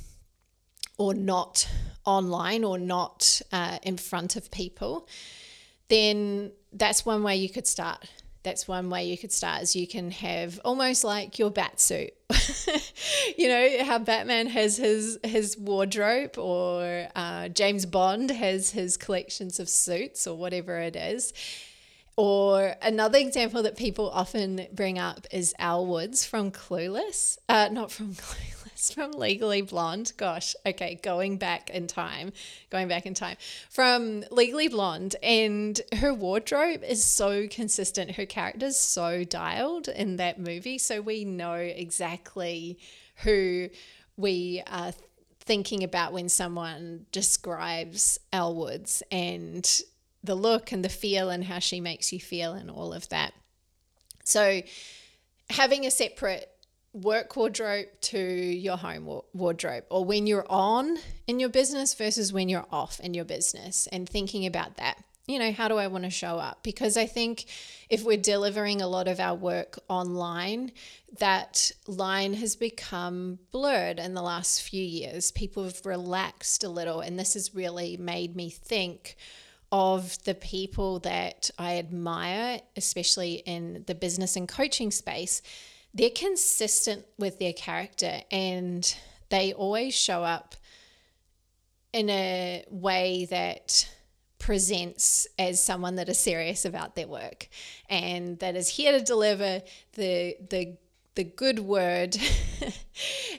or 0.98 1.14
not 1.14 1.68
online 2.04 2.64
or 2.64 2.78
not 2.78 3.40
uh, 3.52 3.78
in 3.82 3.96
front 3.96 4.36
of 4.36 4.50
people, 4.50 5.08
then 5.88 6.52
that's 6.72 7.06
one 7.06 7.22
way 7.22 7.36
you 7.36 7.48
could 7.48 7.66
start. 7.66 8.08
That's 8.42 8.66
one 8.66 8.88
way 8.88 9.04
you 9.04 9.18
could 9.18 9.32
start 9.32 9.62
is 9.62 9.76
you 9.76 9.86
can 9.86 10.10
have 10.12 10.60
almost 10.64 11.04
like 11.04 11.38
your 11.38 11.50
bat 11.50 11.78
suit. 11.78 12.12
you 13.36 13.48
know 13.48 13.84
how 13.84 13.98
Batman 13.98 14.46
has 14.46 14.76
his 14.76 15.18
his 15.22 15.58
wardrobe, 15.58 16.38
or 16.38 17.08
uh, 17.14 17.48
James 17.48 17.84
Bond 17.84 18.30
has 18.30 18.70
his 18.70 18.96
collections 18.96 19.60
of 19.60 19.68
suits, 19.68 20.26
or 20.26 20.36
whatever 20.36 20.78
it 20.78 20.96
is. 20.96 21.34
Or 22.16 22.74
another 22.82 23.18
example 23.18 23.62
that 23.62 23.76
people 23.76 24.10
often 24.10 24.66
bring 24.72 24.98
up 24.98 25.26
is 25.30 25.54
Elle 25.58 25.86
Woods 25.86 26.24
from 26.24 26.50
Clueless. 26.50 27.38
Uh, 27.48 27.68
not 27.72 27.90
from 27.90 28.14
Clueless 28.14 28.59
from 28.94 29.12
Legally 29.12 29.62
Blonde. 29.62 30.12
Gosh, 30.16 30.54
okay, 30.64 30.98
going 31.02 31.36
back 31.36 31.70
in 31.70 31.86
time, 31.86 32.32
going 32.70 32.88
back 32.88 33.06
in 33.06 33.14
time 33.14 33.36
from 33.68 34.24
Legally 34.30 34.68
Blonde, 34.68 35.16
and 35.22 35.80
her 35.98 36.14
wardrobe 36.14 36.82
is 36.82 37.04
so 37.04 37.46
consistent. 37.48 38.12
Her 38.12 38.26
character's 38.26 38.76
so 38.76 39.24
dialed 39.24 39.88
in 39.88 40.16
that 40.16 40.38
movie, 40.38 40.78
so 40.78 41.00
we 41.00 41.24
know 41.24 41.54
exactly 41.54 42.78
who 43.16 43.68
we 44.16 44.62
are 44.66 44.92
thinking 45.40 45.82
about 45.82 46.12
when 46.12 46.28
someone 46.28 47.06
describes 47.12 48.18
Elle 48.32 48.54
Woods 48.54 49.02
and 49.10 49.80
the 50.22 50.34
look 50.34 50.70
and 50.72 50.84
the 50.84 50.88
feel 50.88 51.30
and 51.30 51.44
how 51.44 51.58
she 51.58 51.80
makes 51.80 52.12
you 52.12 52.20
feel 52.20 52.52
and 52.52 52.70
all 52.70 52.92
of 52.92 53.08
that. 53.08 53.32
So 54.24 54.62
having 55.48 55.86
a 55.86 55.90
separate 55.90 56.48
work 56.92 57.36
wardrobe 57.36 57.86
to 58.00 58.18
your 58.18 58.76
home 58.76 59.22
wardrobe 59.32 59.84
or 59.90 60.04
when 60.04 60.26
you're 60.26 60.46
on 60.50 60.98
in 61.26 61.38
your 61.38 61.48
business 61.48 61.94
versus 61.94 62.32
when 62.32 62.48
you're 62.48 62.66
off 62.72 62.98
in 63.00 63.14
your 63.14 63.24
business 63.24 63.86
and 63.92 64.08
thinking 64.08 64.44
about 64.46 64.76
that. 64.76 64.96
You 65.26 65.38
know, 65.38 65.52
how 65.52 65.68
do 65.68 65.76
I 65.76 65.86
want 65.86 66.02
to 66.04 66.10
show 66.10 66.38
up? 66.38 66.64
Because 66.64 66.96
I 66.96 67.06
think 67.06 67.44
if 67.88 68.02
we're 68.02 68.16
delivering 68.16 68.82
a 68.82 68.88
lot 68.88 69.06
of 69.06 69.20
our 69.20 69.36
work 69.36 69.78
online, 69.88 70.72
that 71.20 71.70
line 71.86 72.34
has 72.34 72.56
become 72.56 73.38
blurred 73.52 74.00
in 74.00 74.14
the 74.14 74.22
last 74.22 74.62
few 74.62 74.82
years. 74.82 75.30
People 75.30 75.62
have 75.62 75.86
relaxed 75.86 76.64
a 76.64 76.68
little, 76.68 77.00
and 77.00 77.16
this 77.16 77.34
has 77.34 77.54
really 77.54 77.96
made 77.96 78.34
me 78.34 78.50
think 78.50 79.16
of 79.70 80.20
the 80.24 80.34
people 80.34 80.98
that 81.00 81.48
I 81.56 81.78
admire, 81.78 82.60
especially 82.76 83.34
in 83.34 83.84
the 83.86 83.94
business 83.94 84.34
and 84.34 84.48
coaching 84.48 84.90
space 84.90 85.42
they're 85.94 86.10
consistent 86.10 87.04
with 87.18 87.38
their 87.38 87.52
character 87.52 88.20
and 88.30 88.96
they 89.28 89.52
always 89.52 89.94
show 89.94 90.22
up 90.22 90.54
in 91.92 92.08
a 92.10 92.64
way 92.70 93.26
that 93.26 93.88
presents 94.38 95.26
as 95.38 95.62
someone 95.62 95.96
that 95.96 96.08
is 96.08 96.18
serious 96.18 96.64
about 96.64 96.94
their 96.94 97.06
work 97.06 97.48
and 97.88 98.38
that 98.38 98.56
is 98.56 98.68
here 98.68 98.92
to 98.92 99.04
deliver 99.04 99.62
the 99.94 100.36
the 100.48 100.76
the 101.14 101.24
good 101.24 101.58
word. 101.58 102.16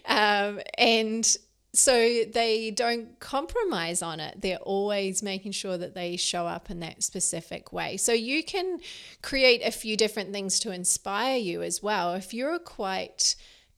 Um, 0.05 0.59
and 0.77 1.37
so 1.73 2.25
they 2.25 2.71
don't 2.71 3.17
compromise 3.19 4.01
on 4.01 4.19
it. 4.19 4.41
They're 4.41 4.57
always 4.57 5.23
making 5.23 5.53
sure 5.53 5.77
that 5.77 5.95
they 5.95 6.17
show 6.17 6.45
up 6.45 6.69
in 6.69 6.81
that 6.81 7.01
specific 7.01 7.71
way. 7.71 7.95
So 7.95 8.11
you 8.11 8.43
can 8.43 8.79
create 9.21 9.61
a 9.63 9.71
few 9.71 9.95
different 9.95 10.33
things 10.33 10.59
to 10.61 10.71
inspire 10.71 11.37
you 11.37 11.61
as 11.61 11.81
well. 11.81 12.13
If 12.13 12.33
you're 12.33 12.59
quite 12.59 13.35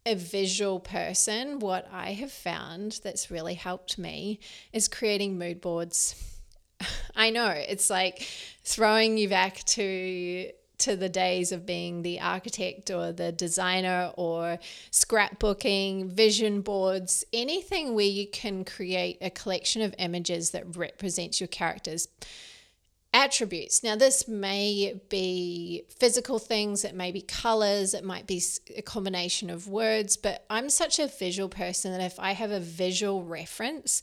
a 0.08 0.16
visual 0.16 0.80
person, 0.80 1.60
what 1.60 1.88
I 1.92 2.14
have 2.14 2.32
found 2.32 3.00
that's 3.04 3.30
really 3.30 3.54
helped 3.54 4.00
me 4.00 4.40
is 4.74 4.88
creating 4.88 5.38
mood 5.38 5.62
boards. 5.62 6.16
I 7.16 7.30
know 7.30 7.50
it's 7.50 7.92
like 7.92 8.28
throwing 8.64 9.18
you 9.20 9.30
back 9.30 9.64
to 9.66 10.52
to 10.84 10.98
the 10.98 11.08
days 11.08 11.54
of 11.54 11.66
being 11.66 12.02
the 12.02 12.20
architect 12.20 12.92
or 12.92 13.14
the 13.14 13.32
designer 13.32 14.12
or 14.18 14.60
scrapbooking, 14.92 16.08
vision 16.08 16.60
boards, 16.60 17.24
anything 17.32 17.96
where 17.96 18.06
you 18.06 18.28
can 18.28 18.66
create 18.66 19.18
a 19.22 19.30
collection 19.30 19.82
of 19.82 19.96
images 19.98 20.52
that 20.52 20.76
represents 20.76 21.40
your 21.40 21.48
characters 21.48 22.10
attributes. 23.14 23.82
Now, 23.84 23.96
this 23.96 24.28
may 24.28 25.00
be 25.08 25.84
physical 26.00 26.40
things, 26.40 26.84
it 26.84 26.96
may 26.96 27.12
be 27.12 27.22
colors, 27.22 27.94
it 27.94 28.04
might 28.04 28.28
be 28.28 28.42
a 28.76 28.82
combination 28.82 29.50
of 29.50 29.68
words, 29.68 30.18
but 30.18 30.46
I'm 30.50 30.70
such 30.70 31.00
a 31.00 31.08
visual 31.08 31.48
person 31.48 31.92
that 31.92 32.02
if 32.02 32.20
I 32.20 32.34
have 32.34 32.52
a 32.52 32.60
visual 32.60 33.24
reference, 33.24 34.02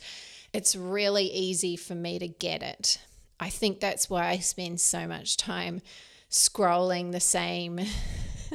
it's 0.55 0.75
really 0.75 1.25
easy 1.25 1.77
for 1.77 1.95
me 1.95 2.19
to 2.21 2.29
get 2.29 2.63
it. 2.63 3.01
I 3.39 3.51
think 3.51 3.81
that's 3.81 4.09
why 4.09 4.29
I 4.29 4.39
spend 4.39 4.81
so 4.81 5.07
much 5.07 5.37
time 5.37 5.83
scrolling 6.31 7.13
the 7.13 7.21
same 7.21 7.79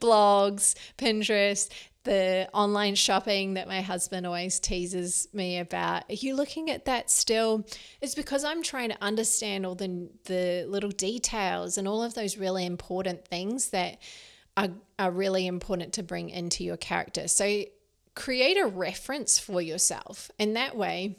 blogs, 0.00 0.74
Pinterest, 0.98 1.70
the 2.04 2.48
online 2.52 2.94
shopping 2.94 3.54
that 3.54 3.66
my 3.66 3.80
husband 3.80 4.26
always 4.26 4.60
teases 4.60 5.26
me 5.32 5.58
about. 5.58 6.04
Are 6.10 6.14
you 6.14 6.36
looking 6.36 6.70
at 6.70 6.84
that 6.84 7.10
still? 7.10 7.66
It's 8.02 8.14
because 8.14 8.44
I'm 8.44 8.62
trying 8.62 8.90
to 8.90 9.02
understand 9.02 9.64
all 9.64 9.74
the 9.74 10.10
the 10.24 10.66
little 10.68 10.90
details 10.90 11.78
and 11.78 11.88
all 11.88 12.02
of 12.02 12.14
those 12.14 12.36
really 12.36 12.66
important 12.66 13.26
things 13.26 13.70
that 13.70 13.98
are, 14.56 14.68
are 14.98 15.10
really 15.10 15.46
important 15.46 15.94
to 15.94 16.02
bring 16.02 16.30
into 16.30 16.62
your 16.62 16.76
character. 16.76 17.26
So 17.26 17.64
create 18.14 18.58
a 18.58 18.66
reference 18.66 19.38
for 19.38 19.60
yourself. 19.60 20.30
And 20.38 20.56
that 20.56 20.76
way, 20.76 21.18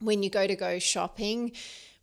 when 0.00 0.22
you 0.22 0.30
go 0.30 0.46
to 0.46 0.56
go 0.56 0.78
shopping, 0.78 1.52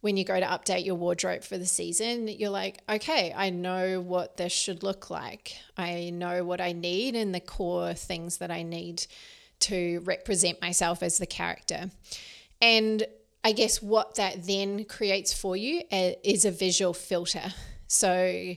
when 0.08 0.15
you 0.15 0.24
go 0.24 0.39
to 0.39 0.46
update 0.46 0.86
your 0.86 0.96
wardrobe 0.96 1.43
for 1.43 1.58
the 1.58 1.65
season, 1.65 2.30
you're 2.30 2.50
like, 2.50 2.80
okay, 2.88 3.34
I 3.36 3.50
know 3.50 4.00
what 4.00 4.38
this 4.38 4.54
should 4.54 4.82
look 4.82 5.10
like. 5.10 5.58
I 5.76 6.12
know 6.12 6.46
what 6.46 6.62
I 6.62 6.72
need 6.72 7.13
and 7.13 7.36
the 7.36 7.41
core 7.41 7.93
things 7.93 8.38
that 8.38 8.50
I 8.50 8.63
need 8.63 9.06
to 9.60 10.00
represent 10.06 10.62
myself 10.62 11.04
as 11.04 11.17
the 11.17 11.26
character. 11.26 11.91
And 12.62 13.06
I 13.43 13.52
guess 13.52 13.82
what 13.82 14.15
that 14.15 14.48
then 14.48 14.86
creates 14.86 15.34
for 15.34 15.58
you 15.58 15.82
uh, 15.91 16.12
is 16.24 16.46
a 16.46 16.52
visual 16.52 16.93
filter. 16.93 17.54
So, 17.89 18.56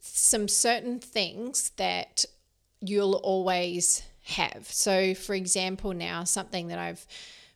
some 0.00 0.46
certain 0.46 0.98
things 0.98 1.70
that 1.78 2.26
you'll 2.80 3.14
always 3.14 4.02
have. 4.24 4.66
So, 4.68 5.14
for 5.14 5.34
example, 5.34 5.94
now 5.94 6.24
something 6.24 6.68
that 6.68 6.78
I've 6.78 7.06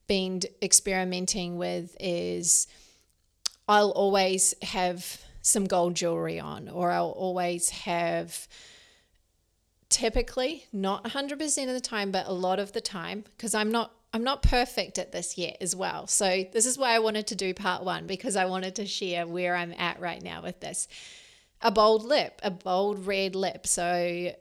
been 0.07 0.40
experimenting 0.62 1.59
with 1.59 1.94
is 2.01 2.66
I'll 3.68 3.90
always 3.90 4.55
have 4.62 5.22
some 5.42 5.64
gold 5.64 5.94
jewelry 5.94 6.40
on, 6.40 6.68
or 6.68 6.90
I'll 6.90 7.11
always 7.11 7.70
have 7.70 8.48
typically 9.88 10.64
not 10.72 11.05
100% 11.05 11.68
of 11.68 11.72
the 11.72 11.81
time 11.81 12.11
but 12.11 12.26
a 12.26 12.33
lot 12.33 12.59
of 12.59 12.72
the 12.72 12.81
time 12.81 13.24
because 13.37 13.55
I'm 13.55 13.70
not 13.70 13.92
I'm 14.12 14.24
not 14.24 14.42
perfect 14.42 14.98
at 14.98 15.12
this 15.12 15.37
yet 15.37 15.59
as 15.61 15.76
well. 15.76 16.07
So 16.07 16.44
this 16.50 16.64
is 16.64 16.79
why 16.79 16.94
I 16.94 17.00
wanted 17.00 17.26
to 17.26 17.35
do 17.35 17.52
part 17.52 17.85
1 17.85 18.07
because 18.07 18.35
I 18.35 18.46
wanted 18.46 18.76
to 18.76 18.87
share 18.87 19.26
where 19.26 19.55
I'm 19.55 19.74
at 19.76 20.00
right 20.00 20.22
now 20.22 20.42
with 20.42 20.61
this. 20.61 20.88
A 21.61 21.70
bold 21.70 22.02
lip, 22.02 22.40
a 22.42 22.50
bold 22.50 23.07
red 23.07 23.35
lip. 23.35 23.66
So 23.66 24.33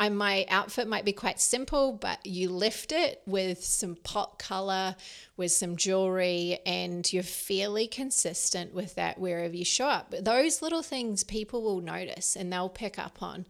I, 0.00 0.08
my 0.08 0.46
outfit 0.48 0.88
might 0.88 1.04
be 1.04 1.12
quite 1.12 1.38
simple, 1.38 1.92
but 1.92 2.24
you 2.24 2.48
lift 2.48 2.92
it 2.92 3.20
with 3.26 3.62
some 3.62 3.96
pop 3.96 4.38
color, 4.38 4.96
with 5.36 5.52
some 5.52 5.76
jewelry, 5.76 6.58
and 6.64 7.10
you're 7.12 7.22
fairly 7.22 7.86
consistent 7.86 8.72
with 8.72 8.94
that 8.94 9.18
wherever 9.18 9.54
you 9.54 9.66
show 9.66 9.86
up. 9.86 10.10
But 10.10 10.24
those 10.24 10.62
little 10.62 10.82
things 10.82 11.24
people 11.24 11.62
will 11.62 11.82
notice 11.82 12.36
and 12.36 12.50
they'll 12.50 12.70
pick 12.70 12.98
up 12.98 13.22
on. 13.22 13.44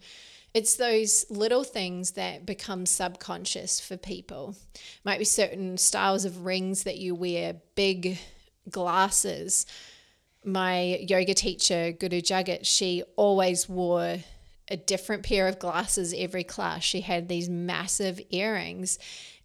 It's 0.53 0.75
those 0.75 1.25
little 1.29 1.63
things 1.63 2.11
that 2.11 2.45
become 2.45 2.85
subconscious 2.85 3.79
for 3.79 3.95
people. 3.95 4.55
Might 5.05 5.19
be 5.19 5.25
certain 5.25 5.77
styles 5.77 6.25
of 6.25 6.45
rings 6.45 6.83
that 6.83 6.97
you 6.97 7.15
wear, 7.15 7.55
big 7.75 8.17
glasses. 8.69 9.65
My 10.43 10.97
yoga 11.07 11.33
teacher, 11.33 11.91
Guru 11.91 12.21
Jagat, 12.21 12.65
she 12.65 13.03
always 13.15 13.69
wore 13.69 14.17
a 14.69 14.77
different 14.77 15.23
pair 15.23 15.47
of 15.47 15.59
glasses 15.59 16.13
every 16.17 16.43
class. 16.43 16.83
She 16.83 17.01
had 17.01 17.27
these 17.27 17.49
massive 17.49 18.19
earrings. 18.29 18.99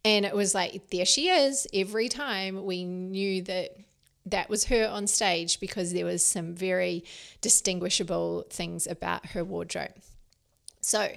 And 0.05 0.25
it 0.25 0.35
was 0.35 0.55
like, 0.55 0.91
there 0.91 1.05
she 1.05 1.29
is. 1.29 1.67
Every 1.73 2.09
time 2.09 2.65
we 2.65 2.85
knew 2.85 3.43
that 3.43 3.77
that 4.27 4.49
was 4.49 4.65
her 4.65 4.87
on 4.87 5.07
stage 5.07 5.61
because 5.61 5.93
there 5.93 6.05
was 6.05 6.25
some 6.25 6.55
very 6.55 7.05
distinguishable 7.41 8.47
things 8.51 8.87
about 8.87 9.27
her 9.27 9.45
wardrobe. 9.45 9.95
So 10.81 11.09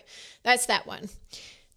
that's 0.44 0.68
that 0.68 0.86
one. 0.86 1.10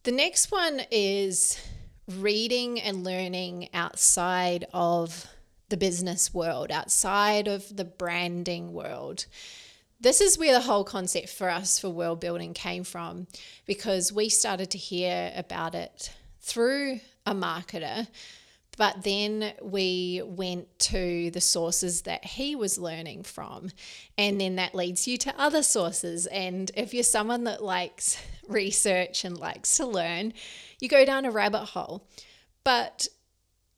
The 0.04 0.12
next 0.12 0.50
one 0.50 0.82
is 0.90 1.58
reading 2.06 2.80
and 2.80 3.04
learning 3.04 3.68
outside 3.74 4.66
of 4.72 5.26
the 5.68 5.76
business 5.76 6.32
world, 6.32 6.70
outside 6.70 7.46
of 7.46 7.76
the 7.76 7.84
branding 7.84 8.72
world 8.72 9.26
this 10.00 10.20
is 10.20 10.38
where 10.38 10.52
the 10.52 10.60
whole 10.60 10.84
concept 10.84 11.28
for 11.28 11.50
us 11.50 11.78
for 11.78 11.88
world 11.88 12.20
building 12.20 12.54
came 12.54 12.84
from 12.84 13.26
because 13.66 14.12
we 14.12 14.28
started 14.28 14.70
to 14.70 14.78
hear 14.78 15.32
about 15.36 15.74
it 15.74 16.12
through 16.40 17.00
a 17.26 17.34
marketer 17.34 18.06
but 18.78 19.02
then 19.02 19.52
we 19.60 20.22
went 20.24 20.78
to 20.78 21.32
the 21.32 21.40
sources 21.40 22.02
that 22.02 22.24
he 22.24 22.54
was 22.54 22.78
learning 22.78 23.24
from 23.24 23.70
and 24.16 24.40
then 24.40 24.54
that 24.54 24.72
leads 24.72 25.08
you 25.08 25.18
to 25.18 25.34
other 25.36 25.64
sources. 25.64 26.26
And 26.26 26.70
if 26.76 26.94
you're 26.94 27.02
someone 27.02 27.44
that 27.44 27.62
likes 27.62 28.22
research 28.48 29.24
and 29.24 29.36
likes 29.36 29.76
to 29.78 29.86
learn 29.86 30.32
you 30.80 30.88
go 30.88 31.04
down 31.04 31.24
a 31.24 31.30
rabbit 31.32 31.64
hole. 31.64 32.06
But 32.62 33.08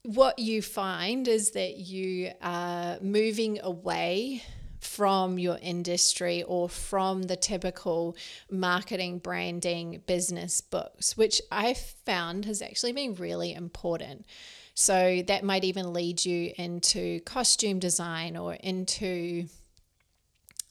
what 0.03 0.39
you 0.39 0.61
find 0.61 1.27
is 1.27 1.53
that 1.53 1.79
you 1.79 2.33
are 2.43 2.99
moving 3.01 3.59
away 3.63 4.43
from 4.91 5.39
your 5.39 5.57
industry 5.63 6.43
or 6.43 6.69
from 6.69 7.23
the 7.23 7.37
typical 7.37 8.17
marketing, 8.51 9.19
branding, 9.19 10.03
business 10.07 10.61
books, 10.61 11.17
which 11.17 11.41
I've 11.53 11.79
found 11.79 12.45
has 12.47 12.61
actually 12.61 12.93
been 12.93 13.15
really 13.15 13.55
important. 13.55 14.27
So 14.75 15.23
that 15.29 15.45
might 15.45 15.63
even 15.63 15.93
lead 15.93 16.25
you 16.25 16.53
into 16.57 17.21
costume 17.21 17.79
design 17.79 18.37
or 18.37 18.55
into 18.55 19.47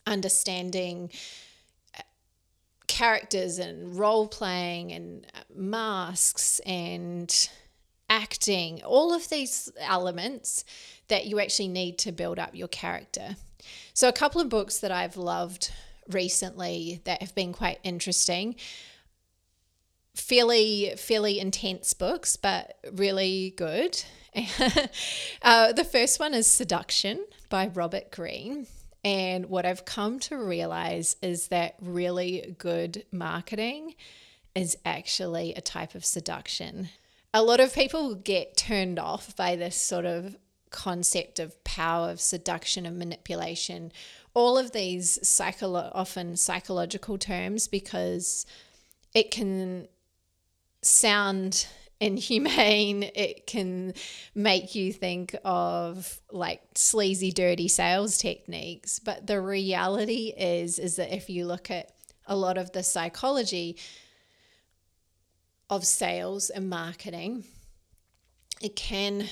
understanding 0.06 1.12
uh, 1.98 2.02
characters 2.88 3.58
and 3.58 3.98
role 3.98 4.28
playing 4.28 4.92
and 4.92 5.28
uh, 5.34 5.40
masks 5.56 6.60
and 6.66 7.50
acting, 8.10 8.84
all 8.84 9.14
of 9.14 9.30
these 9.30 9.72
elements 9.80 10.66
that 11.10 11.26
you 11.26 11.40
actually 11.40 11.68
need 11.68 11.98
to 12.00 12.12
build 12.12 12.40
up 12.40 12.56
your 12.56 12.68
character. 12.68 13.36
So, 13.94 14.08
a 14.08 14.14
couple 14.14 14.40
of 14.42 14.50
books 14.50 14.80
that 14.80 14.92
I've 14.92 15.18
loved 15.18 15.72
recently 16.08 17.02
that 17.04 17.22
have 17.22 17.36
been 17.36 17.54
quite 17.54 17.80
interesting. 17.84 18.56
Fairly, 20.16 20.94
fairly 20.98 21.40
intense 21.40 21.94
books, 21.94 22.36
but 22.36 22.78
really 22.92 23.54
good. 23.58 24.02
uh, 25.42 25.74
the 25.74 25.84
first 25.84 26.20
one 26.20 26.34
is 26.34 26.48
Seduction 26.48 27.26
by 27.50 27.68
Robert 27.68 28.12
Greene. 28.12 28.68
And 29.04 29.46
what 29.46 29.66
I've 29.66 29.86
come 29.86 30.20
to 30.22 30.38
realize 30.38 31.16
is 31.22 31.48
that 31.48 31.76
really 31.80 32.56
good 32.58 33.06
marketing 33.12 33.96
is 34.56 34.78
actually 34.84 35.54
a 35.54 35.62
type 35.62 35.96
of 35.96 36.04
seduction. 36.04 36.90
A 37.34 37.42
lot 37.42 37.60
of 37.60 37.74
people 37.74 38.16
get 38.16 38.58
turned 38.58 39.00
off 39.00 39.36
by 39.36 39.56
this 39.56 39.76
sort 39.76 40.06
of 40.06 40.36
concept 40.70 41.40
of 41.40 41.62
power, 41.64 42.10
of 42.10 42.22
seduction, 42.22 42.86
and 42.86 42.98
manipulation, 42.98 43.92
all 44.34 44.58
of 44.58 44.72
these 44.72 45.20
psycholo- 45.24 45.92
often 45.94 46.36
psychological 46.36 47.18
terms 47.18 47.68
because 47.68 48.46
it 49.14 49.32
can 49.32 49.88
sound 50.82 51.68
inhumane. 52.00 53.04
It 53.16 53.48
can 53.48 53.94
make 54.34 54.76
you 54.76 54.94
think 54.94 55.36
of 55.44 56.22
like 56.32 56.62
sleazy, 56.76 57.32
dirty 57.32 57.68
sales 57.68 58.18
techniques. 58.18 59.00
But 59.00 59.28
the 59.28 59.42
reality 59.42 60.34
is, 60.38 60.80
is 60.80 60.96
that 60.98 61.14
if 61.14 61.30
you 61.30 61.46
look 61.46 61.70
at 61.70 61.92
a 62.26 62.36
lot 62.36 62.58
of 62.58 62.72
the 62.72 62.84
psychology 62.84 63.78
of 65.70 65.86
sales 65.86 66.50
and 66.50 66.70
marketing, 66.70 67.44
it 68.62 68.76
can 68.76 69.26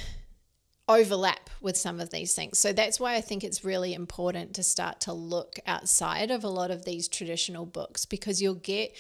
overlap 0.88 1.50
with 1.62 1.76
some 1.76 2.00
of 2.00 2.10
these 2.10 2.34
things. 2.34 2.60
So 2.60 2.72
that's 2.72 3.00
why 3.00 3.16
I 3.16 3.22
think 3.22 3.44
it's 3.44 3.66
really 3.66 3.94
important 3.94 4.54
to 4.56 4.64
start 4.64 5.02
to 5.02 5.14
look 5.14 5.60
outside 5.66 6.32
of 6.32 6.44
a 6.44 6.50
lot 6.50 6.72
of 6.72 6.86
these 6.86 7.08
traditional 7.08 7.66
books 7.66 8.06
because 8.06 8.42
you'll 8.42 8.56
get 8.56 8.96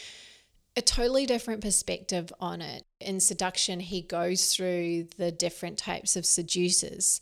a 0.76 0.82
totally 0.82 1.26
different 1.26 1.62
perspective 1.62 2.32
on 2.40 2.62
it. 2.62 2.86
In 3.00 3.20
seduction, 3.20 3.80
he 3.80 4.02
goes 4.02 4.54
through 4.54 5.08
the 5.18 5.32
different 5.32 5.78
types 5.78 6.16
of 6.16 6.26
seducers. 6.26 7.20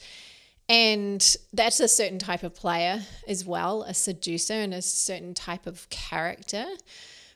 And 0.68 1.36
that's 1.54 1.80
a 1.80 1.88
certain 1.88 2.20
type 2.20 2.44
of 2.44 2.56
player 2.56 3.04
as 3.28 3.46
well, 3.46 3.84
a 3.84 3.94
seducer 3.94 4.54
and 4.54 4.74
a 4.74 4.82
certain 4.82 5.34
type 5.34 5.68
of 5.68 5.90
character. 5.90 6.66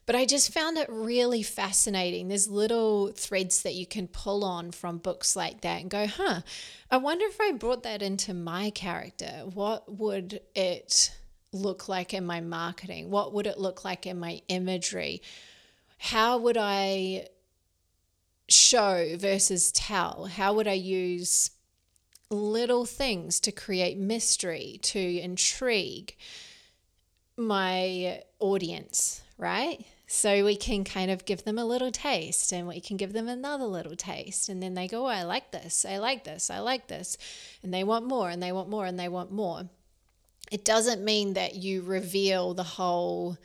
But 0.09 0.15
I 0.15 0.25
just 0.25 0.51
found 0.51 0.79
it 0.79 0.87
really 0.89 1.43
fascinating. 1.43 2.29
There's 2.29 2.47
little 2.47 3.11
threads 3.11 3.61
that 3.61 3.75
you 3.75 3.85
can 3.85 4.07
pull 4.07 4.43
on 4.43 4.71
from 4.71 4.97
books 4.97 5.35
like 5.35 5.61
that 5.61 5.81
and 5.81 5.87
go, 5.87 6.07
huh, 6.07 6.41
I 6.89 6.97
wonder 6.97 7.25
if 7.25 7.39
I 7.39 7.51
brought 7.51 7.83
that 7.83 8.01
into 8.01 8.33
my 8.33 8.71
character. 8.71 9.43
What 9.53 9.99
would 9.99 10.41
it 10.55 11.11
look 11.51 11.87
like 11.87 12.11
in 12.15 12.25
my 12.25 12.41
marketing? 12.41 13.11
What 13.11 13.35
would 13.35 13.45
it 13.45 13.59
look 13.59 13.85
like 13.85 14.07
in 14.07 14.19
my 14.19 14.41
imagery? 14.47 15.21
How 15.99 16.39
would 16.39 16.57
I 16.57 17.27
show 18.47 19.15
versus 19.15 19.71
tell? 19.71 20.25
How 20.25 20.55
would 20.55 20.67
I 20.67 20.73
use 20.73 21.51
little 22.31 22.85
things 22.85 23.39
to 23.41 23.51
create 23.51 23.99
mystery, 23.99 24.79
to 24.81 24.99
intrigue 24.99 26.15
my 27.37 28.23
audience, 28.39 29.21
right? 29.37 29.85
So 30.11 30.43
we 30.43 30.55
can 30.55 30.83
kind 30.83 31.11
of 31.11 31.25
give 31.25 31.43
them 31.43 31.59
a 31.59 31.65
little 31.65 31.91
taste 31.91 32.51
and 32.51 32.67
we 32.67 32.81
can 32.81 32.97
give 32.97 33.13
them 33.13 33.27
another 33.27 33.65
little 33.65 33.95
taste. 33.95 34.49
And 34.49 34.61
then 34.61 34.73
they 34.73 34.87
go, 34.87 35.03
oh, 35.03 35.09
I 35.09 35.21
like 35.21 35.51
this, 35.51 35.85
I 35.87 35.99
like 35.99 36.23
this, 36.23 36.49
I 36.49 36.57
like 36.59 36.87
this. 36.87 37.15
And 37.61 37.71
they 37.71 37.83
want 37.83 38.07
more 38.07 38.31
and 38.31 38.41
they 38.41 38.51
want 38.51 38.69
more 38.69 38.87
and 38.87 38.99
they 38.99 39.07
want 39.07 39.31
more. 39.31 39.69
It 40.51 40.65
doesn't 40.65 41.05
mean 41.05 41.35
that 41.35 41.53
you 41.53 41.83
reveal 41.83 42.55
the 42.55 42.63
whole 42.63 43.37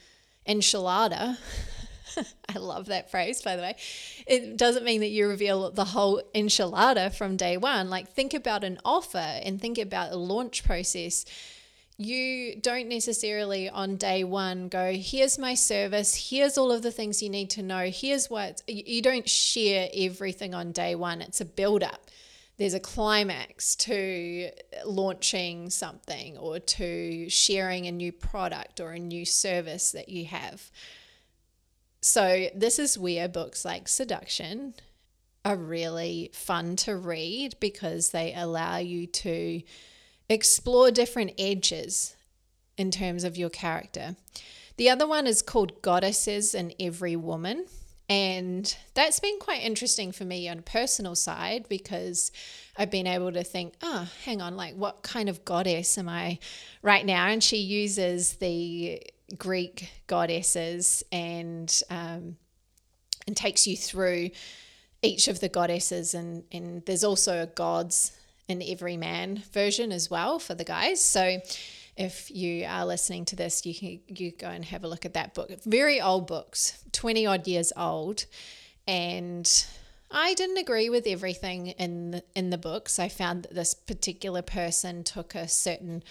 enchilada 0.48 1.36
I 2.48 2.58
love 2.58 2.86
that 2.86 3.10
phrase, 3.10 3.42
by 3.42 3.56
the 3.56 3.62
way. 3.62 3.76
It 4.26 4.56
doesn't 4.56 4.84
mean 4.84 5.00
that 5.00 5.08
you 5.08 5.28
reveal 5.28 5.70
the 5.70 5.84
whole 5.84 6.22
enchilada 6.34 7.14
from 7.14 7.36
day 7.36 7.56
one. 7.56 7.90
Like, 7.90 8.08
think 8.08 8.34
about 8.34 8.64
an 8.64 8.78
offer 8.84 9.18
and 9.18 9.60
think 9.60 9.78
about 9.78 10.12
a 10.12 10.16
launch 10.16 10.64
process. 10.64 11.24
You 11.96 12.56
don't 12.60 12.88
necessarily 12.88 13.68
on 13.68 13.96
day 13.96 14.24
one 14.24 14.68
go, 14.68 14.92
here's 14.92 15.38
my 15.38 15.54
service, 15.54 16.30
here's 16.30 16.58
all 16.58 16.72
of 16.72 16.82
the 16.82 16.90
things 16.90 17.22
you 17.22 17.30
need 17.30 17.50
to 17.50 17.62
know, 17.62 17.88
here's 17.88 18.28
what 18.28 18.62
you 18.66 19.00
don't 19.00 19.28
share 19.28 19.88
everything 19.94 20.54
on 20.54 20.72
day 20.72 20.94
one. 20.96 21.20
It's 21.20 21.40
a 21.40 21.44
build 21.44 21.84
up 21.84 22.10
there's 22.56 22.74
a 22.74 22.80
climax 22.80 23.74
to 23.74 24.50
launching 24.84 25.70
something 25.70 26.38
or 26.38 26.60
to 26.60 27.28
sharing 27.28 27.86
a 27.86 27.92
new 27.92 28.12
product 28.12 28.80
or 28.80 28.92
a 28.92 28.98
new 28.98 29.24
service 29.24 29.92
that 29.92 30.08
you 30.08 30.26
have. 30.26 30.70
So, 32.00 32.48
this 32.54 32.78
is 32.78 32.98
where 32.98 33.28
books 33.28 33.64
like 33.64 33.88
Seduction 33.88 34.74
are 35.44 35.56
really 35.56 36.30
fun 36.32 36.76
to 36.76 36.96
read 36.96 37.56
because 37.60 38.10
they 38.10 38.32
allow 38.34 38.76
you 38.76 39.06
to 39.06 39.62
explore 40.28 40.90
different 40.90 41.32
edges 41.38 42.16
in 42.76 42.90
terms 42.90 43.24
of 43.24 43.36
your 43.36 43.50
character. 43.50 44.16
The 44.76 44.90
other 44.90 45.06
one 45.06 45.26
is 45.26 45.42
called 45.42 45.82
Goddesses 45.82 46.54
in 46.54 46.72
Every 46.80 47.16
Woman. 47.16 47.66
And 48.08 48.76
that's 48.92 49.20
been 49.20 49.38
quite 49.38 49.62
interesting 49.62 50.12
for 50.12 50.24
me 50.24 50.48
on 50.48 50.58
a 50.58 50.62
personal 50.62 51.14
side 51.14 51.66
because 51.68 52.32
I've 52.76 52.90
been 52.90 53.06
able 53.06 53.32
to 53.32 53.42
think, 53.42 53.74
oh, 53.82 54.10
hang 54.24 54.42
on, 54.42 54.56
like 54.56 54.74
what 54.74 55.02
kind 55.02 55.28
of 55.28 55.44
goddess 55.44 55.96
am 55.96 56.08
I 56.08 56.38
right 56.82 57.06
now? 57.06 57.28
And 57.28 57.42
she 57.42 57.56
uses 57.56 58.34
the 58.34 59.02
Greek 59.38 59.90
goddesses 60.06 61.02
and 61.10 61.82
um, 61.88 62.36
and 63.26 63.34
takes 63.34 63.66
you 63.66 63.76
through 63.76 64.30
each 65.00 65.28
of 65.28 65.40
the 65.40 65.48
goddesses 65.48 66.14
and 66.14 66.44
and 66.52 66.84
there's 66.84 67.04
also 67.04 67.42
a 67.42 67.46
gods 67.46 68.12
in 68.48 68.62
everyman 68.62 69.42
version 69.52 69.92
as 69.92 70.10
well 70.10 70.38
for 70.38 70.54
the 70.54 70.64
guys. 70.64 71.02
So 71.02 71.40
if 71.96 72.30
you 72.30 72.64
are 72.66 72.84
listening 72.84 73.24
to 73.26 73.36
this, 73.36 73.64
you 73.64 73.74
can 73.74 74.00
you 74.08 74.32
go 74.32 74.48
and 74.48 74.64
have 74.64 74.84
a 74.84 74.88
look 74.88 75.04
at 75.04 75.14
that 75.14 75.34
book. 75.34 75.50
Very 75.64 76.00
old 76.00 76.26
books, 76.26 76.82
20 76.92 77.26
odd 77.26 77.46
years 77.46 77.72
old. 77.76 78.26
And 78.86 79.48
I 80.10 80.34
didn't 80.34 80.58
agree 80.58 80.90
with 80.90 81.06
everything 81.06 81.68
in 81.68 82.12
the, 82.12 82.24
in 82.34 82.50
the 82.50 82.58
books. 82.58 82.98
I 82.98 83.08
found 83.08 83.44
that 83.44 83.54
this 83.54 83.74
particular 83.74 84.42
person 84.42 85.04
took 85.04 85.34
a 85.34 85.48
certain 85.48 86.02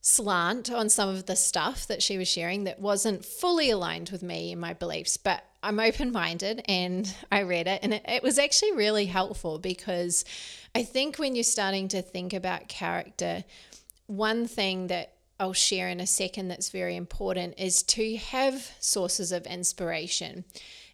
slant 0.00 0.70
on 0.70 0.88
some 0.88 1.08
of 1.08 1.26
the 1.26 1.36
stuff 1.36 1.86
that 1.88 2.02
she 2.02 2.16
was 2.16 2.28
sharing 2.28 2.64
that 2.64 2.80
wasn't 2.80 3.24
fully 3.24 3.70
aligned 3.70 4.10
with 4.10 4.22
me 4.22 4.52
and 4.52 4.60
my 4.60 4.72
beliefs, 4.72 5.16
but 5.16 5.44
I'm 5.66 5.80
open 5.80 6.12
minded 6.12 6.62
and 6.68 7.12
I 7.32 7.42
read 7.42 7.66
it 7.66 7.80
and 7.82 7.94
it, 7.94 8.04
it, 8.06 8.22
was 8.22 8.38
actually 8.38 8.70
really 8.74 9.06
helpful 9.06 9.58
because 9.58 10.24
I 10.76 10.84
think 10.84 11.16
when 11.16 11.34
you're 11.34 11.42
starting 11.42 11.88
to 11.88 12.02
think 12.02 12.32
about 12.32 12.68
character, 12.68 13.42
one 14.06 14.46
thing 14.46 14.86
that 14.86 15.14
I'll 15.40 15.52
share 15.52 15.88
in 15.88 15.98
a 15.98 16.06
second 16.06 16.46
that's 16.46 16.70
very 16.70 16.94
important 16.94 17.54
is 17.58 17.82
to 17.82 18.16
have 18.16 18.70
sources 18.78 19.32
of 19.32 19.44
inspiration. 19.44 20.44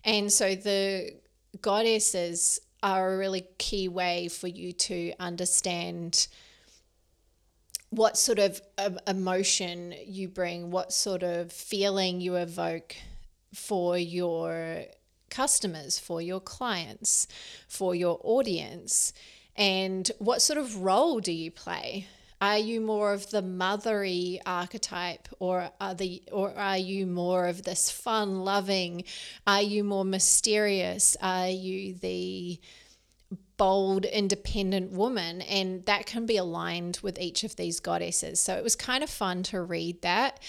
And 0.04 0.32
so 0.32 0.54
the 0.54 1.16
goddesses 1.60 2.58
are 2.82 3.12
a 3.12 3.18
really 3.18 3.44
key 3.58 3.88
way 3.88 4.28
for 4.28 4.48
you 4.48 4.72
to 4.72 5.12
understand 5.20 6.28
what 7.90 8.16
sort 8.16 8.38
of 8.38 8.62
um, 8.78 8.98
emotion 9.06 9.92
you 10.06 10.28
bring, 10.28 10.70
what 10.70 10.94
sort 10.94 11.22
of 11.22 11.52
feeling 11.52 12.22
you 12.22 12.36
evoke 12.36 12.96
for 13.54 13.98
your 13.98 14.84
customers, 15.30 15.98
for 15.98 16.20
your 16.20 16.40
clients, 16.40 17.26
for 17.68 17.94
your 17.94 18.20
audience, 18.22 19.12
and 19.56 20.10
what 20.18 20.42
sort 20.42 20.58
of 20.58 20.76
role 20.78 21.20
do 21.20 21.32
you 21.32 21.50
play? 21.50 22.06
Are 22.40 22.58
you 22.58 22.80
more 22.80 23.12
of 23.12 23.30
the 23.30 23.42
mothery 23.42 24.40
archetype 24.44 25.28
or 25.38 25.70
are 25.80 25.94
the 25.94 26.22
or 26.32 26.52
are 26.56 26.76
you 26.76 27.06
more 27.06 27.46
of 27.46 27.62
this 27.62 27.88
fun 27.88 28.40
loving? 28.40 29.04
Are 29.46 29.62
you 29.62 29.84
more 29.84 30.04
mysterious? 30.04 31.16
Are 31.20 31.48
you 31.48 31.94
the 31.94 32.58
bold, 33.56 34.04
independent 34.04 34.90
woman, 34.90 35.40
and 35.42 35.86
that 35.86 36.04
can 36.04 36.26
be 36.26 36.36
aligned 36.36 36.98
with 37.00 37.16
each 37.20 37.44
of 37.44 37.54
these 37.54 37.78
goddesses. 37.78 38.40
So 38.40 38.56
it 38.56 38.64
was 38.64 38.74
kind 38.74 39.04
of 39.04 39.08
fun 39.08 39.44
to 39.44 39.62
read 39.62 40.02
that 40.02 40.40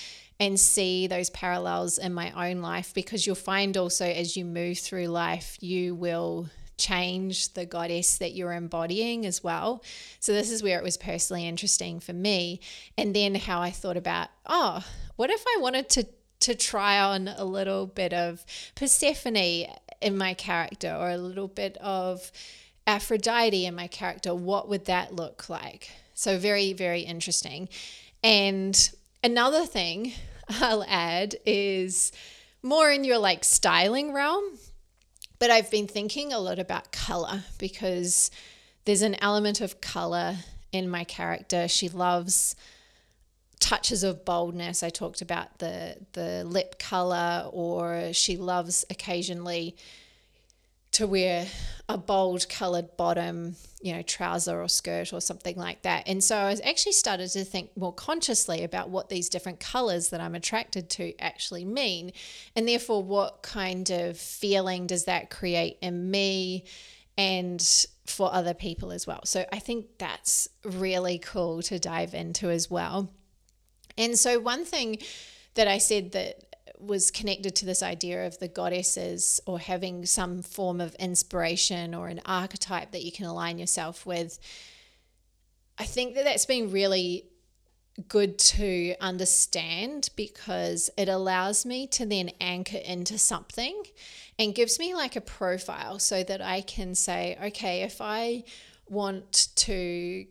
and 0.44 0.60
see 0.60 1.08
those 1.08 1.30
parallels 1.30 1.98
in 1.98 2.14
my 2.14 2.50
own 2.50 2.62
life 2.62 2.94
because 2.94 3.26
you'll 3.26 3.36
find 3.36 3.78
also 3.78 4.06
as 4.06 4.36
you 4.36 4.44
move 4.44 4.78
through 4.78 5.08
life, 5.08 5.58
you 5.62 5.96
will 5.96 6.50
change 6.78 7.54
the 7.54 7.66
goddess 7.66 8.18
that 8.18 8.34
you're 8.34 8.52
embodying 8.52 9.26
as 9.26 9.42
well. 9.42 9.82
So, 10.20 10.34
this 10.34 10.52
is 10.52 10.62
where 10.62 10.78
it 10.78 10.84
was 10.84 10.98
personally 10.98 11.48
interesting 11.48 12.02
for 12.02 12.12
me. 12.12 12.60
And 12.98 13.16
then 13.16 13.36
how 13.36 13.62
I 13.62 13.72
thought 13.72 13.96
about, 13.96 14.28
oh, 14.46 14.86
what 15.16 15.30
if 15.30 15.42
I 15.48 15.62
wanted 15.62 15.88
to, 15.92 16.08
to 16.42 16.56
try 16.56 17.00
on 17.00 17.30
a 17.30 17.46
little 17.46 17.88
bit 17.88 18.12
of 18.12 18.46
Persephone 18.76 19.38
in 20.02 20.18
my 20.18 20.34
character 20.34 20.94
or 20.94 21.10
a 21.12 21.18
little 21.18 21.48
bit 21.48 21.78
of 21.78 22.32
Aphrodite 22.86 23.66
in 23.66 23.76
my 23.76 23.88
character? 23.88 24.36
What 24.36 24.68
would 24.68 24.86
that 24.86 25.16
look 25.16 25.48
like? 25.48 25.90
So, 26.16 26.38
very, 26.38 26.74
very 26.74 27.02
interesting. 27.02 27.70
And 28.22 28.90
another 29.24 29.66
thing 29.66 30.12
I'll 30.50 30.86
add 30.88 31.36
is 31.46 32.12
more 32.62 32.90
in 32.92 33.04
your 33.04 33.18
like 33.18 33.44
styling 33.44 34.14
realm 34.14 34.44
but 35.44 35.52
I've 35.52 35.70
been 35.70 35.88
thinking 35.88 36.32
a 36.32 36.40
lot 36.40 36.58
about 36.58 36.94
color 36.94 37.44
because 37.58 38.32
there's 38.86 39.02
an 39.02 39.16
element 39.22 39.60
of 39.60 39.82
color 39.82 40.38
in 40.72 40.90
my 40.90 41.04
character. 41.04 41.68
She 41.68 41.90
loves 41.90 42.56
touches 43.60 44.04
of 44.04 44.24
boldness. 44.24 44.84
I 44.84 44.90
talked 44.90 45.22
about 45.22 45.60
the 45.60 45.98
the 46.14 46.46
lip 46.46 46.80
color 46.80 47.50
or 47.52 48.14
she 48.14 48.38
loves 48.38 48.86
occasionally 48.90 49.76
to 50.94 51.08
wear 51.08 51.48
a 51.90 51.98
bold 51.98 52.48
colored 52.48 52.96
bottom, 52.96 53.56
you 53.82 53.94
know, 53.94 54.02
trouser 54.02 54.62
or 54.62 54.70
skirt 54.70 55.12
or 55.12 55.20
something 55.20 55.58
like 55.58 55.82
that. 55.82 56.08
And 56.08 56.24
so 56.24 56.38
I 56.38 56.56
actually 56.64 56.94
started 56.94 57.30
to 57.32 57.44
think 57.44 57.76
more 57.76 57.94
consciously 57.94 58.64
about 58.64 58.90
what 58.90 59.10
these 59.10 59.28
different 59.28 59.60
colors 59.60 60.10
that 60.10 60.22
I'm 60.22 60.36
attracted 60.36 60.90
to 60.92 61.14
actually 61.20 61.66
mean. 61.66 62.14
And 62.56 62.68
therefore, 62.68 63.04
what 63.04 63.44
kind 63.44 63.90
of 63.90 64.18
feeling 64.18 64.88
does 64.88 65.06
that 65.06 65.30
create 65.30 65.78
in 65.82 66.10
me 66.10 66.64
and 67.18 67.62
for 68.06 68.34
other 68.34 68.54
people 68.54 68.92
as 68.92 69.06
well. 69.06 69.22
So 69.26 69.46
I 69.52 69.60
think 69.60 69.86
that's 69.98 70.48
really 70.64 71.20
cool 71.20 71.62
to 71.64 71.80
dive 71.80 72.14
into 72.14 72.50
as 72.50 72.70
well. 72.70 73.12
And 73.98 74.18
so, 74.18 74.40
one 74.40 74.66
thing 74.66 74.98
that 75.54 75.68
I 75.68 75.78
said 75.78 76.14
that 76.14 76.53
was 76.86 77.12
connected 77.12 77.56
to 77.56 77.66
this 77.66 77.82
idea 77.84 78.28
of 78.28 78.40
the 78.40 78.48
goddesses 78.48 79.40
or 79.46 79.60
having 79.60 80.06
some 80.06 80.42
form 80.42 80.82
of 80.82 80.96
inspiration 80.96 81.94
or 81.94 82.08
an 82.08 82.22
archetype 82.26 82.92
that 82.92 83.04
you 83.04 83.12
can 83.12 83.26
align 83.26 83.58
yourself 83.58 84.06
with. 84.06 84.40
I 85.78 85.86
think 85.86 86.16
that 86.16 86.24
that's 86.24 86.46
been 86.46 86.72
really 86.72 87.26
good 88.08 88.40
to 88.40 88.96
understand 89.00 90.10
because 90.16 90.90
it 90.98 91.10
allows 91.10 91.66
me 91.66 91.86
to 91.88 92.06
then 92.06 92.32
anchor 92.42 92.78
into 92.78 93.18
something 93.18 93.84
and 94.40 94.56
gives 94.56 94.80
me 94.80 94.96
like 94.96 95.16
a 95.16 95.22
profile 95.22 96.00
so 96.00 96.24
that 96.24 96.42
I 96.42 96.62
can 96.62 96.96
say, 96.96 97.38
okay, 97.44 97.82
if 97.84 98.02
I 98.02 98.46
want 98.88 99.50
to 99.56 100.26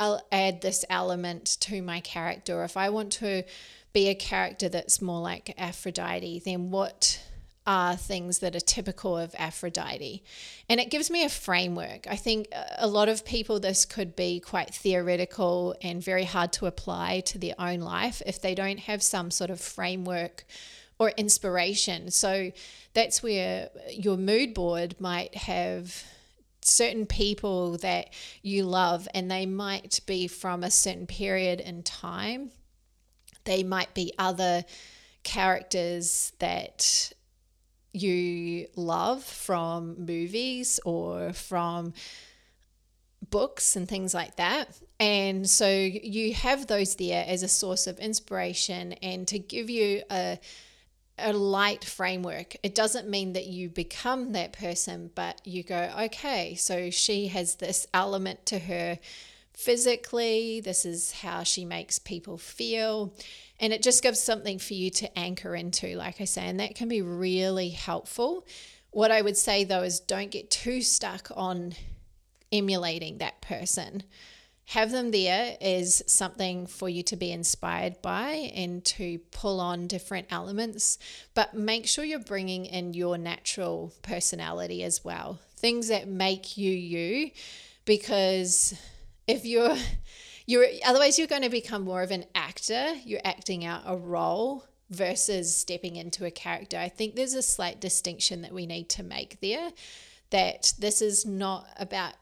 I'll 0.00 0.26
add 0.32 0.62
this 0.62 0.82
element 0.88 1.58
to 1.60 1.82
my 1.82 2.00
character, 2.00 2.64
if 2.64 2.78
I 2.78 2.88
want 2.88 3.12
to 3.14 3.44
be 3.92 4.08
a 4.08 4.14
character 4.14 4.68
that's 4.68 5.02
more 5.02 5.20
like 5.20 5.54
Aphrodite, 5.58 6.42
then 6.44 6.70
what 6.70 7.20
are 7.66 7.96
things 7.96 8.38
that 8.38 8.56
are 8.56 8.60
typical 8.60 9.16
of 9.16 9.34
Aphrodite? 9.38 10.22
And 10.68 10.80
it 10.80 10.90
gives 10.90 11.10
me 11.10 11.24
a 11.24 11.28
framework. 11.28 12.06
I 12.08 12.16
think 12.16 12.48
a 12.78 12.86
lot 12.86 13.08
of 13.08 13.24
people, 13.24 13.60
this 13.60 13.84
could 13.84 14.16
be 14.16 14.40
quite 14.40 14.74
theoretical 14.74 15.74
and 15.82 16.02
very 16.02 16.24
hard 16.24 16.52
to 16.54 16.66
apply 16.66 17.20
to 17.20 17.38
their 17.38 17.54
own 17.58 17.80
life 17.80 18.22
if 18.26 18.40
they 18.40 18.54
don't 18.54 18.80
have 18.80 19.02
some 19.02 19.30
sort 19.30 19.50
of 19.50 19.60
framework 19.60 20.44
or 20.98 21.10
inspiration. 21.10 22.10
So 22.10 22.52
that's 22.94 23.22
where 23.22 23.70
your 23.92 24.16
mood 24.16 24.54
board 24.54 24.96
might 25.00 25.34
have 25.34 26.04
certain 26.62 27.06
people 27.06 27.78
that 27.78 28.10
you 28.42 28.64
love 28.64 29.08
and 29.14 29.30
they 29.30 29.46
might 29.46 30.00
be 30.06 30.28
from 30.28 30.62
a 30.62 30.70
certain 30.70 31.06
period 31.06 31.60
in 31.60 31.82
time 31.82 32.50
they 33.50 33.64
might 33.64 33.92
be 33.94 34.12
other 34.16 34.64
characters 35.24 36.32
that 36.38 37.12
you 37.92 38.68
love 38.76 39.24
from 39.24 40.06
movies 40.06 40.78
or 40.84 41.32
from 41.32 41.92
books 43.28 43.74
and 43.74 43.88
things 43.88 44.14
like 44.14 44.36
that. 44.36 44.68
And 45.00 45.50
so 45.50 45.68
you 45.68 46.32
have 46.34 46.68
those 46.68 46.94
there 46.94 47.24
as 47.26 47.42
a 47.42 47.48
source 47.48 47.88
of 47.88 47.98
inspiration 47.98 48.92
and 48.94 49.26
to 49.28 49.38
give 49.38 49.68
you 49.68 50.02
a 50.10 50.38
a 51.22 51.34
light 51.34 51.84
framework. 51.84 52.56
It 52.62 52.74
doesn't 52.74 53.06
mean 53.06 53.34
that 53.34 53.46
you 53.46 53.68
become 53.68 54.32
that 54.32 54.54
person, 54.54 55.10
but 55.14 55.38
you 55.44 55.62
go, 55.62 55.92
okay, 56.04 56.54
so 56.54 56.88
she 56.88 57.26
has 57.26 57.56
this 57.56 57.86
element 57.92 58.46
to 58.46 58.58
her 58.58 58.98
physically, 59.60 60.60
this 60.60 60.84
is 60.84 61.12
how 61.12 61.42
she 61.42 61.64
makes 61.64 61.98
people 61.98 62.38
feel. 62.38 63.14
And 63.58 63.72
it 63.72 63.82
just 63.82 64.02
gives 64.02 64.20
something 64.20 64.58
for 64.58 64.74
you 64.74 64.90
to 64.90 65.18
anchor 65.18 65.54
into, 65.54 65.96
like 65.96 66.20
I 66.20 66.24
say, 66.24 66.42
and 66.42 66.60
that 66.60 66.74
can 66.74 66.88
be 66.88 67.02
really 67.02 67.70
helpful. 67.70 68.46
What 68.90 69.10
I 69.10 69.22
would 69.22 69.36
say 69.36 69.64
though 69.64 69.82
is 69.82 70.00
don't 70.00 70.30
get 70.30 70.50
too 70.50 70.80
stuck 70.82 71.30
on 71.34 71.74
emulating 72.52 73.18
that 73.18 73.40
person 73.40 74.02
have 74.70 74.92
them 74.92 75.10
there 75.10 75.56
is 75.60 76.00
something 76.06 76.64
for 76.64 76.88
you 76.88 77.02
to 77.02 77.16
be 77.16 77.32
inspired 77.32 78.00
by 78.02 78.52
and 78.54 78.84
to 78.84 79.18
pull 79.32 79.58
on 79.58 79.88
different 79.88 80.28
elements, 80.30 80.96
but 81.34 81.54
make 81.54 81.88
sure 81.88 82.04
you're 82.04 82.20
bringing 82.20 82.66
in 82.66 82.94
your 82.94 83.18
natural 83.18 83.92
personality 84.02 84.84
as 84.84 85.04
well. 85.04 85.40
Things 85.56 85.88
that 85.88 86.06
make 86.06 86.56
you 86.56 86.70
you, 86.70 87.32
because 87.84 88.78
if 89.30 89.44
you're 89.44 89.76
you're 90.46 90.66
otherwise 90.84 91.18
you're 91.18 91.28
going 91.28 91.42
to 91.42 91.50
become 91.50 91.82
more 91.82 92.02
of 92.02 92.10
an 92.10 92.24
actor. 92.34 92.94
You're 93.04 93.20
acting 93.24 93.64
out 93.64 93.82
a 93.86 93.96
role 93.96 94.64
versus 94.90 95.54
stepping 95.54 95.96
into 95.96 96.24
a 96.24 96.30
character. 96.30 96.76
I 96.76 96.88
think 96.88 97.14
there's 97.14 97.34
a 97.34 97.42
slight 97.42 97.80
distinction 97.80 98.42
that 98.42 98.52
we 98.52 98.66
need 98.66 98.88
to 98.90 99.02
make 99.02 99.40
there 99.40 99.70
that 100.30 100.72
this 100.78 101.02
is 101.02 101.26
not 101.26 101.66
about 101.76 102.14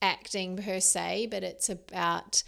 acting 0.00 0.56
per 0.56 0.80
se, 0.80 1.28
but 1.30 1.42
it's 1.42 1.68
about 1.68 2.42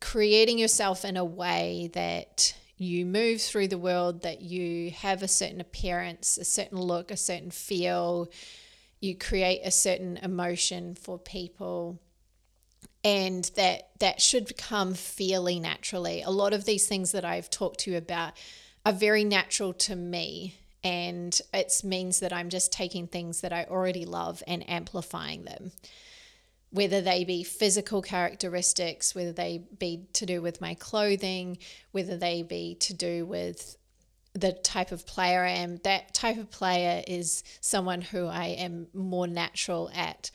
creating 0.00 0.58
yourself 0.58 1.04
in 1.04 1.16
a 1.16 1.24
way 1.24 1.90
that 1.94 2.54
you 2.76 3.06
move 3.06 3.40
through 3.40 3.68
the 3.68 3.78
world, 3.78 4.22
that 4.22 4.42
you 4.42 4.90
have 4.90 5.22
a 5.22 5.28
certain 5.28 5.60
appearance, 5.60 6.36
a 6.36 6.44
certain 6.44 6.78
look, 6.78 7.10
a 7.10 7.16
certain 7.16 7.50
feel, 7.50 8.28
you 9.00 9.16
create 9.16 9.60
a 9.64 9.70
certain 9.70 10.18
emotion 10.18 10.94
for 10.94 11.18
people 11.18 11.98
and 13.06 13.52
that 13.54 13.90
that 14.00 14.20
should 14.20 14.58
come 14.58 14.92
fairly 14.92 15.60
naturally. 15.60 16.22
A 16.22 16.30
lot 16.30 16.52
of 16.52 16.64
these 16.64 16.88
things 16.88 17.12
that 17.12 17.24
I've 17.24 17.48
talked 17.48 17.78
to 17.80 17.92
you 17.92 17.96
about 17.96 18.32
are 18.84 18.92
very 18.92 19.22
natural 19.22 19.72
to 19.72 19.94
me 19.94 20.56
and 20.82 21.40
it 21.54 21.80
means 21.84 22.18
that 22.18 22.32
I'm 22.32 22.48
just 22.48 22.72
taking 22.72 23.06
things 23.06 23.42
that 23.42 23.52
I 23.52 23.64
already 23.64 24.04
love 24.04 24.42
and 24.48 24.68
amplifying 24.68 25.44
them 25.44 25.70
whether 26.70 27.00
they 27.00 27.24
be 27.24 27.42
physical 27.42 28.02
characteristics, 28.02 29.14
whether 29.14 29.32
they 29.32 29.62
be 29.78 30.04
to 30.12 30.26
do 30.26 30.42
with 30.42 30.60
my 30.60 30.74
clothing, 30.74 31.56
whether 31.92 32.16
they 32.18 32.42
be 32.42 32.74
to 32.74 32.92
do 32.92 33.24
with 33.24 33.78
the 34.34 34.52
type 34.52 34.92
of 34.92 35.06
player 35.06 35.42
I 35.42 35.52
am. 35.52 35.78
That 35.84 36.12
type 36.12 36.36
of 36.36 36.50
player 36.50 37.02
is 37.06 37.44
someone 37.60 38.02
who 38.02 38.26
I 38.26 38.48
am 38.48 38.88
more 38.92 39.26
natural 39.26 39.90
at 39.94 40.30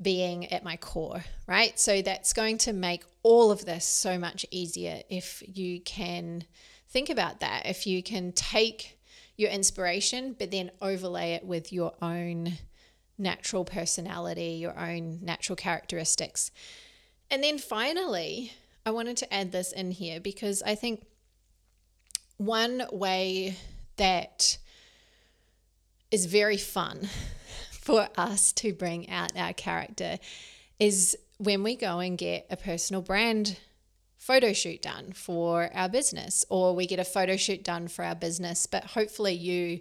being 0.00 0.52
at 0.52 0.62
my 0.62 0.76
core, 0.76 1.24
right? 1.46 1.78
So 1.78 2.02
that's 2.02 2.32
going 2.32 2.58
to 2.58 2.72
make 2.72 3.04
all 3.22 3.50
of 3.50 3.64
this 3.64 3.84
so 3.84 4.18
much 4.18 4.44
easier 4.50 5.02
if 5.08 5.42
you 5.46 5.80
can 5.80 6.44
think 6.88 7.08
about 7.08 7.40
that. 7.40 7.66
If 7.66 7.86
you 7.86 8.02
can 8.02 8.32
take 8.32 8.98
your 9.36 9.50
inspiration, 9.50 10.34
but 10.38 10.50
then 10.50 10.70
overlay 10.80 11.32
it 11.32 11.44
with 11.44 11.72
your 11.72 11.94
own 12.02 12.54
natural 13.18 13.64
personality, 13.64 14.58
your 14.60 14.78
own 14.78 15.20
natural 15.22 15.56
characteristics. 15.56 16.50
And 17.30 17.42
then 17.42 17.58
finally, 17.58 18.52
I 18.84 18.90
wanted 18.90 19.16
to 19.18 19.34
add 19.34 19.52
this 19.52 19.72
in 19.72 19.90
here 19.90 20.20
because 20.20 20.62
I 20.62 20.74
think 20.74 21.04
one 22.36 22.84
way 22.92 23.56
that 23.96 24.58
is 26.10 26.26
very 26.26 26.56
fun 26.56 27.08
for 27.86 28.08
us 28.16 28.50
to 28.50 28.72
bring 28.72 29.08
out 29.08 29.30
our 29.36 29.52
character 29.52 30.18
is 30.80 31.16
when 31.38 31.62
we 31.62 31.76
go 31.76 32.00
and 32.00 32.18
get 32.18 32.44
a 32.50 32.56
personal 32.56 33.00
brand 33.00 33.56
photo 34.18 34.52
shoot 34.52 34.82
done 34.82 35.12
for 35.12 35.70
our 35.72 35.88
business, 35.88 36.44
or 36.48 36.74
we 36.74 36.84
get 36.84 36.98
a 36.98 37.04
photo 37.04 37.36
shoot 37.36 37.62
done 37.62 37.86
for 37.86 38.04
our 38.04 38.16
business, 38.16 38.66
but 38.66 38.82
hopefully 38.82 39.34
you 39.34 39.78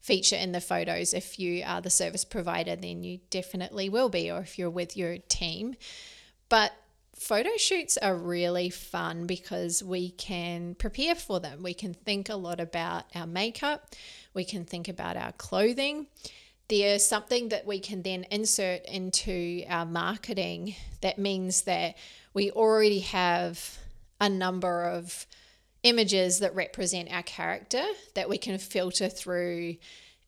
feature 0.00 0.36
in 0.36 0.52
the 0.52 0.60
photos. 0.60 1.12
If 1.12 1.40
you 1.40 1.64
are 1.66 1.80
the 1.80 1.90
service 1.90 2.24
provider, 2.24 2.76
then 2.76 3.02
you 3.02 3.18
definitely 3.28 3.88
will 3.88 4.08
be, 4.08 4.30
or 4.30 4.38
if 4.38 4.56
you're 4.56 4.70
with 4.70 4.96
your 4.96 5.18
team. 5.18 5.74
But 6.48 6.70
photo 7.16 7.56
shoots 7.56 7.98
are 7.98 8.14
really 8.14 8.70
fun 8.70 9.26
because 9.26 9.82
we 9.82 10.10
can 10.10 10.76
prepare 10.76 11.16
for 11.16 11.40
them. 11.40 11.64
We 11.64 11.74
can 11.74 11.92
think 11.92 12.28
a 12.28 12.36
lot 12.36 12.60
about 12.60 13.06
our 13.16 13.26
makeup, 13.26 13.96
we 14.32 14.44
can 14.44 14.64
think 14.64 14.86
about 14.86 15.16
our 15.16 15.32
clothing. 15.32 16.06
There's 16.68 17.06
something 17.06 17.48
that 17.48 17.66
we 17.66 17.80
can 17.80 18.02
then 18.02 18.26
insert 18.30 18.84
into 18.84 19.64
our 19.68 19.86
marketing 19.86 20.74
that 21.00 21.18
means 21.18 21.62
that 21.62 21.96
we 22.34 22.50
already 22.50 23.00
have 23.00 23.78
a 24.20 24.28
number 24.28 24.84
of 24.84 25.26
images 25.82 26.40
that 26.40 26.54
represent 26.54 27.10
our 27.10 27.22
character 27.22 27.82
that 28.14 28.28
we 28.28 28.36
can 28.36 28.58
filter 28.58 29.08
through 29.08 29.76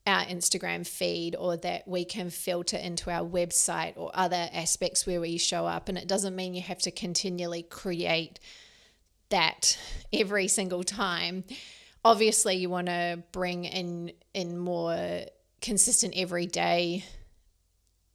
our 0.06 0.24
Instagram 0.24 0.86
feed 0.86 1.36
or 1.36 1.56
that 1.58 1.86
we 1.86 2.04
can 2.04 2.30
filter 2.30 2.76
into 2.76 3.10
our 3.10 3.26
website 3.26 3.92
or 3.96 4.10
other 4.14 4.48
aspects 4.52 5.06
where 5.06 5.20
we 5.20 5.36
show 5.36 5.66
up. 5.66 5.88
And 5.88 5.98
it 5.98 6.08
doesn't 6.08 6.34
mean 6.34 6.54
you 6.54 6.62
have 6.62 6.78
to 6.78 6.90
continually 6.90 7.62
create 7.62 8.40
that 9.28 9.78
every 10.12 10.48
single 10.48 10.82
time. 10.82 11.44
Obviously, 12.04 12.56
you 12.56 12.70
want 12.70 12.86
to 12.86 13.22
bring 13.32 13.66
in 13.66 14.12
in 14.32 14.56
more 14.56 15.26
consistent 15.60 16.14
everyday 16.16 17.04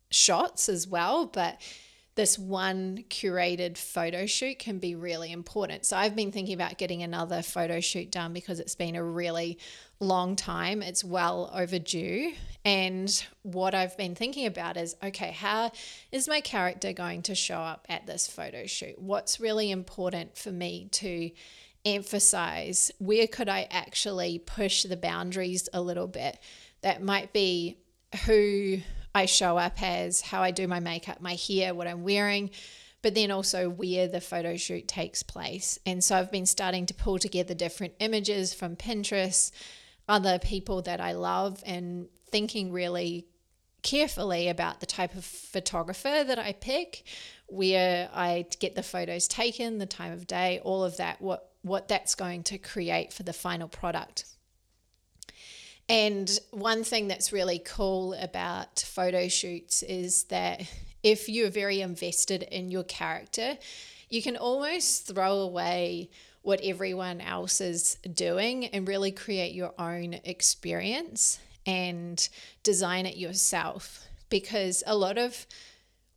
shots 0.10 0.70
as 0.70 0.88
well, 0.88 1.26
but 1.26 1.60
this 2.16 2.40
one 2.40 3.04
curated 3.10 3.78
photo 3.78 4.26
shoot 4.26 4.58
can 4.58 4.80
be 4.80 4.96
really 4.96 5.32
important. 5.34 5.86
So 5.86 5.98
I've 5.98 6.16
been 6.16 6.32
thinking 6.32 6.54
about 6.54 6.78
getting 6.78 7.04
another 7.04 7.42
photo 7.42 7.82
shoot 7.82 8.10
done 8.10 8.32
because 8.32 8.62
it's 8.62 8.76
been 8.76 8.96
a 8.96 9.04
really 9.04 9.60
long 10.00 10.38
time. 10.38 10.82
It's 10.82 11.04
well 11.04 11.52
overdue. 11.54 12.34
And 12.64 13.26
what 13.44 13.76
I've 13.76 13.98
been 13.98 14.16
thinking 14.16 14.48
about 14.48 14.78
is 14.78 14.96
okay, 15.04 15.32
how 15.32 15.72
is 16.12 16.28
my 16.30 16.40
character 16.40 16.94
going 16.94 17.22
to 17.24 17.36
show 17.36 17.58
up 17.58 17.86
at 17.90 18.08
this 18.08 18.28
photo 18.28 18.66
shoot? 18.66 18.98
What's 18.98 19.42
really 19.42 19.70
important 19.70 20.38
for 20.38 20.52
me 20.52 20.88
to 20.94 21.32
emphasize? 21.84 22.92
Where 22.98 23.28
could 23.28 23.50
I 23.50 23.68
actually 23.70 24.40
push 24.40 24.84
the 24.84 24.98
boundaries 24.98 25.68
a 25.74 25.82
little 25.82 26.08
bit? 26.08 26.40
That 26.82 27.02
might 27.02 27.34
be 27.34 27.80
who 28.26 28.80
I 29.14 29.26
show 29.26 29.58
up 29.58 29.82
as, 29.82 30.22
how 30.22 30.42
I 30.42 30.52
do 30.52 30.68
my 30.68 30.80
makeup, 30.80 31.22
my 31.22 31.36
hair, 31.36 31.74
what 31.74 31.88
I'm 31.88 32.04
wearing, 32.04 32.52
but 33.02 33.16
then 33.16 33.32
also 33.32 33.70
where 33.70 34.08
the 34.08 34.22
photo 34.22 34.58
shoot 34.58 34.88
takes 34.88 35.24
place. 35.24 35.80
And 35.86 36.04
so 36.04 36.18
I've 36.18 36.32
been 36.32 36.46
starting 36.46 36.86
to 36.88 36.94
pull 36.94 37.20
together 37.20 37.54
different 37.54 37.94
images 38.00 38.54
from 38.54 38.76
Pinterest, 38.76 39.52
other 40.10 40.38
people 40.40 40.82
that 40.84 41.00
I 41.00 41.14
love, 41.14 41.64
and 41.66 42.08
thinking 42.30 42.72
really 42.72 43.28
carefully 43.84 44.50
about 44.50 44.80
the 44.80 44.86
type 44.86 45.16
of 45.16 45.24
photographer 45.24 46.24
that 46.24 46.40
I 46.40 46.54
pick, 46.54 47.04
where 47.48 48.10
I 48.14 48.46
get 48.60 48.76
the 48.76 48.84
photos 48.84 49.28
taken, 49.28 49.78
the 49.78 49.86
time 49.86 50.12
of 50.12 50.28
day, 50.28 50.60
all 50.64 50.84
of 50.84 50.98
that, 50.98 51.22
what 51.22 51.52
what 51.62 51.88
that's 51.88 52.14
going 52.14 52.44
to 52.44 52.60
create 52.60 53.12
for 53.12 53.24
the 53.24 53.34
final 53.34 53.68
product. 53.68 54.26
And 55.88 56.40
one 56.52 56.84
thing 56.84 57.08
that's 57.08 57.32
really 57.32 57.60
cool 57.60 58.14
about 58.14 58.80
photo 58.80 59.28
shoots 59.28 59.84
is 59.84 60.24
that 60.26 60.64
if 61.04 61.30
you're 61.30 61.52
very 61.52 61.82
invested 61.82 62.44
in 62.44 62.72
your 62.72 62.84
character, 62.84 63.58
you 64.10 64.22
can 64.22 64.36
almost 64.36 65.08
throw 65.08 65.40
away 65.40 66.10
what 66.42 66.62
everyone 66.64 67.22
else 67.22 67.62
is 67.62 67.98
doing 68.14 68.66
and 68.68 68.88
really 68.88 69.12
create 69.12 69.54
your 69.54 69.74
own 69.78 70.16
experience 70.24 71.40
and 71.66 72.30
design 72.64 73.06
it 73.06 73.18
yourself. 73.18 74.06
Because 74.30 74.84
a 74.88 74.96
lot 74.96 75.18
of 75.18 75.46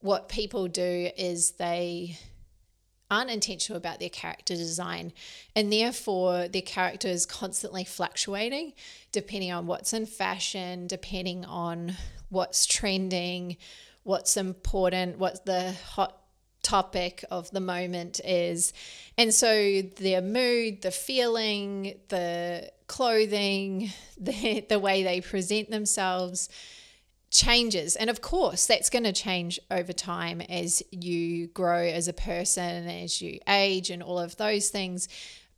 what 0.01 0.29
people 0.29 0.69
do 0.69 1.11
is 1.17 1.53
they 1.53 2.19
aren't 3.11 3.31
intentional 3.31 3.77
about 3.77 4.01
their 4.01 4.09
character 4.09 4.55
design 4.55 5.13
and 5.57 5.73
therefore 5.73 6.49
their 6.49 6.63
character 6.63 7.09
is 7.09 7.25
constantly 7.27 7.85
fluctuating 7.85 8.73
depending 9.13 9.51
on 9.51 9.67
what's 9.67 9.93
in 9.93 10.07
fashion 10.07 10.87
depending 10.87 11.45
on 11.45 11.95
what's 12.29 12.67
trending 12.67 13.57
what's 14.03 14.37
important 14.37 15.19
what 15.19 15.45
the 15.47 15.73
hot 15.91 16.19
topic 16.63 17.25
of 17.31 17.51
the 17.51 17.61
moment 17.61 18.21
is. 18.25 18.73
And 19.17 19.33
so 19.33 19.83
their 19.83 20.21
mood 20.21 20.83
the 20.83 20.91
feeling 20.91 21.95
the 22.09 22.71
clothing 22.87 23.91
the, 24.21 24.65
the 24.69 24.79
way 24.79 25.03
they 25.03 25.21
present 25.21 25.71
themselves 25.71 26.49
changes. 27.31 27.97
And 27.97 28.11
of 28.11 28.21
course, 28.21 28.67
that's 28.67 28.91
going 28.91 29.05
to 29.05 29.13
change 29.13 29.59
over 29.71 29.93
time 29.93 30.41
as 30.41 30.83
you 30.91 31.49
grow 31.49 31.83
as 31.83 32.09
a 32.09 32.13
person, 32.13 32.89
as 32.89 33.21
you 33.21 33.39
age, 33.49 33.91
and 33.91 34.03
all 34.03 34.19
of 34.19 34.37
those 34.37 34.71
things. 34.71 35.09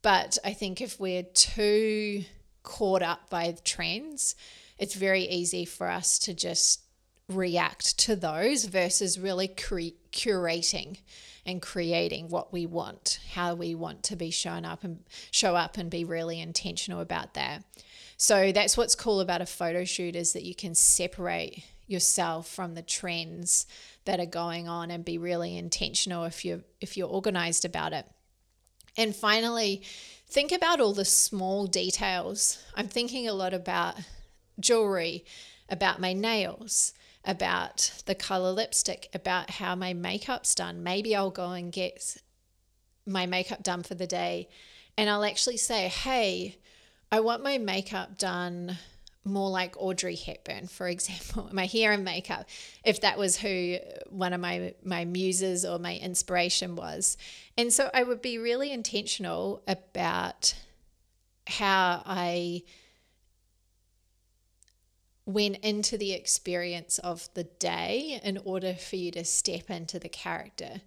But 0.02 0.38
I 0.44 0.52
think 0.52 0.80
if 0.80 0.98
we're 0.98 1.22
too 1.22 2.24
caught 2.62 3.02
up 3.02 3.30
by 3.30 3.54
trends, 3.64 4.34
it's 4.78 4.94
very 4.94 5.24
easy 5.24 5.64
for 5.64 5.88
us 5.88 6.18
to 6.20 6.34
just 6.34 6.82
react 7.28 7.98
to 7.98 8.16
those 8.16 8.64
versus 8.64 9.18
really 9.18 9.48
cre- 9.48 9.96
curating 10.12 10.98
and 11.46 11.62
creating 11.62 12.28
what 12.28 12.52
we 12.52 12.66
want, 12.66 13.20
how 13.32 13.54
we 13.54 13.74
want 13.74 14.02
to 14.04 14.16
be 14.16 14.30
shown 14.30 14.64
up 14.64 14.84
and 14.84 15.00
show 15.30 15.54
up 15.54 15.78
and 15.78 15.90
be 15.90 16.04
really 16.04 16.40
intentional 16.40 17.00
about 17.00 17.34
that. 17.34 17.62
So 18.22 18.52
that's 18.52 18.76
what's 18.76 18.94
cool 18.94 19.20
about 19.20 19.40
a 19.40 19.46
photo 19.46 19.82
shoot 19.82 20.14
is 20.14 20.34
that 20.34 20.42
you 20.42 20.54
can 20.54 20.74
separate 20.74 21.64
yourself 21.86 22.46
from 22.46 22.74
the 22.74 22.82
trends 22.82 23.64
that 24.04 24.20
are 24.20 24.26
going 24.26 24.68
on 24.68 24.90
and 24.90 25.02
be 25.02 25.16
really 25.16 25.56
intentional 25.56 26.24
if 26.24 26.44
you're 26.44 26.60
if 26.82 26.98
you're 26.98 27.08
organized 27.08 27.64
about 27.64 27.94
it. 27.94 28.04
And 28.94 29.16
finally, 29.16 29.82
think 30.28 30.52
about 30.52 30.82
all 30.82 30.92
the 30.92 31.06
small 31.06 31.66
details. 31.66 32.62
I'm 32.74 32.88
thinking 32.88 33.26
a 33.26 33.32
lot 33.32 33.54
about 33.54 33.96
jewelry, 34.60 35.24
about 35.70 35.98
my 35.98 36.12
nails, 36.12 36.92
about 37.24 38.02
the 38.04 38.14
color 38.14 38.52
lipstick, 38.52 39.08
about 39.14 39.48
how 39.48 39.74
my 39.74 39.94
makeup's 39.94 40.54
done. 40.54 40.82
Maybe 40.82 41.16
I'll 41.16 41.30
go 41.30 41.52
and 41.52 41.72
get 41.72 42.18
my 43.06 43.24
makeup 43.24 43.62
done 43.62 43.82
for 43.82 43.94
the 43.94 44.06
day 44.06 44.50
and 44.98 45.08
I'll 45.08 45.24
actually 45.24 45.56
say, 45.56 45.88
hey, 45.88 46.58
I 47.12 47.20
want 47.20 47.42
my 47.42 47.58
makeup 47.58 48.18
done 48.18 48.78
more 49.24 49.50
like 49.50 49.74
Audrey 49.76 50.16
Hepburn, 50.16 50.66
for 50.66 50.88
example, 50.88 51.50
my 51.52 51.66
hair 51.66 51.92
and 51.92 52.04
makeup, 52.04 52.48
if 52.84 53.00
that 53.02 53.18
was 53.18 53.38
who 53.38 53.76
one 54.08 54.32
of 54.32 54.40
my, 54.40 54.74
my 54.82 55.04
muses 55.04 55.64
or 55.64 55.78
my 55.78 55.96
inspiration 55.96 56.76
was. 56.76 57.16
And 57.58 57.72
so 57.72 57.90
I 57.92 58.02
would 58.02 58.22
be 58.22 58.38
really 58.38 58.72
intentional 58.72 59.62
about 59.66 60.54
how 61.46 62.02
I 62.06 62.62
went 65.26 65.58
into 65.58 65.98
the 65.98 66.12
experience 66.12 66.98
of 66.98 67.28
the 67.34 67.44
day 67.44 68.20
in 68.22 68.38
order 68.38 68.74
for 68.74 68.96
you 68.96 69.10
to 69.12 69.24
step 69.24 69.70
into 69.70 69.98
the 69.98 70.08
character. 70.08 70.80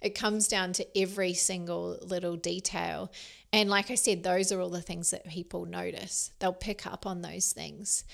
It 0.00 0.14
comes 0.14 0.48
down 0.48 0.72
to 0.74 0.98
every 0.98 1.34
single 1.34 1.98
little 2.02 2.36
detail. 2.36 3.12
And 3.52 3.68
like 3.68 3.90
I 3.90 3.96
said, 3.96 4.22
those 4.22 4.52
are 4.52 4.60
all 4.60 4.70
the 4.70 4.80
things 4.80 5.10
that 5.10 5.26
people 5.26 5.66
notice. 5.66 6.32
They'll 6.38 6.52
pick 6.52 6.86
up 6.86 7.06
on 7.06 7.22
those 7.22 7.52
things. 7.52 8.04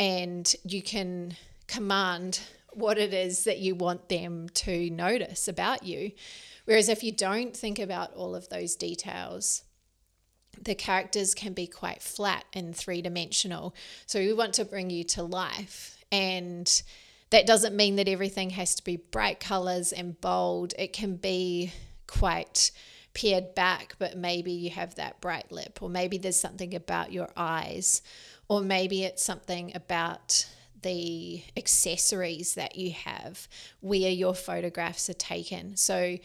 And 0.00 0.52
you 0.64 0.82
can 0.82 1.36
command 1.66 2.40
what 2.72 2.98
it 2.98 3.14
is 3.14 3.44
that 3.44 3.58
you 3.58 3.74
want 3.74 4.08
them 4.08 4.48
to 4.50 4.90
notice 4.90 5.48
about 5.48 5.84
you. 5.84 6.12
Whereas 6.64 6.88
if 6.88 7.02
you 7.02 7.12
don't 7.12 7.56
think 7.56 7.78
about 7.78 8.14
all 8.14 8.34
of 8.34 8.48
those 8.48 8.76
details, 8.76 9.64
the 10.60 10.74
characters 10.74 11.34
can 11.34 11.52
be 11.52 11.66
quite 11.66 12.02
flat 12.02 12.44
and 12.52 12.76
three 12.76 13.00
dimensional. 13.00 13.74
So 14.06 14.18
we 14.18 14.32
want 14.32 14.54
to 14.54 14.64
bring 14.64 14.90
you 14.90 15.04
to 15.04 15.22
life. 15.22 15.96
And 16.12 16.82
that 17.30 17.46
doesn't 17.46 17.76
mean 17.76 17.96
that 17.96 18.08
everything 18.08 18.50
has 18.50 18.74
to 18.76 18.84
be 18.84 18.96
bright 18.96 19.40
colors 19.40 19.92
and 19.92 20.20
bold. 20.20 20.74
It 20.78 20.92
can 20.92 21.16
be 21.16 21.72
quite 22.06 22.70
pared 23.14 23.54
back, 23.54 23.96
but 23.98 24.16
maybe 24.16 24.52
you 24.52 24.70
have 24.70 24.94
that 24.94 25.20
bright 25.20 25.50
lip, 25.50 25.80
or 25.82 25.88
maybe 25.88 26.18
there's 26.18 26.40
something 26.40 26.74
about 26.74 27.12
your 27.12 27.28
eyes, 27.36 28.02
or 28.48 28.60
maybe 28.60 29.04
it's 29.04 29.24
something 29.24 29.72
about 29.74 30.48
the 30.82 31.42
accessories 31.56 32.54
that 32.54 32.76
you 32.76 32.92
have 32.92 33.48
where 33.80 34.10
your 34.10 34.34
photographs 34.34 35.10
are 35.10 35.14
taken. 35.14 35.76
So 35.76 36.18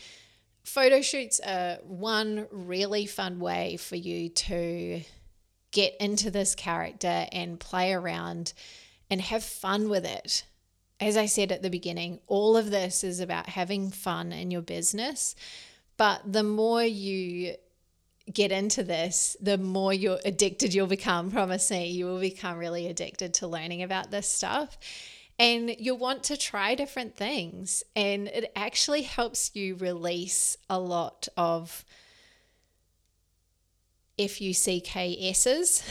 photo 0.63 1.01
shoots 1.01 1.39
are 1.39 1.79
one 1.83 2.47
really 2.51 3.05
fun 3.07 3.39
way 3.39 3.77
for 3.77 3.95
you 3.95 4.29
to 4.29 5.01
get 5.71 5.95
into 5.99 6.29
this 6.29 6.53
character 6.53 7.25
and 7.31 7.59
play 7.59 7.93
around 7.93 8.53
and 9.09 9.19
have 9.19 9.43
fun 9.43 9.89
with 9.89 10.05
it. 10.05 10.45
As 11.03 11.17
I 11.17 11.25
said 11.25 11.51
at 11.51 11.61
the 11.61 11.69
beginning, 11.69 12.19
all 12.27 12.55
of 12.55 12.71
this 12.71 13.03
is 13.03 13.19
about 13.19 13.49
having 13.49 13.91
fun 13.91 14.31
in 14.31 14.51
your 14.51 14.61
business. 14.61 15.35
But 15.97 16.21
the 16.31 16.43
more 16.43 16.81
you 16.81 17.55
get 18.31 18.53
into 18.53 18.83
this, 18.83 19.35
the 19.41 19.57
more 19.57 19.93
you're 19.93 20.19
addicted 20.23 20.73
you'll 20.73 20.87
become. 20.87 21.29
Promise 21.29 21.71
me, 21.71 21.89
you 21.89 22.05
will 22.05 22.21
become 22.21 22.57
really 22.57 22.87
addicted 22.87 23.33
to 23.35 23.47
learning 23.47 23.83
about 23.83 24.11
this 24.11 24.27
stuff 24.29 24.77
and 25.37 25.75
you'll 25.77 25.97
want 25.97 26.23
to 26.23 26.37
try 26.37 26.73
different 26.73 27.17
things. 27.17 27.83
And 27.97 28.29
it 28.29 28.51
actually 28.55 29.01
helps 29.01 29.53
you 29.53 29.75
release 29.75 30.57
a 30.69 30.79
lot 30.79 31.27
of 31.35 31.83
FUCKSs 34.17 35.83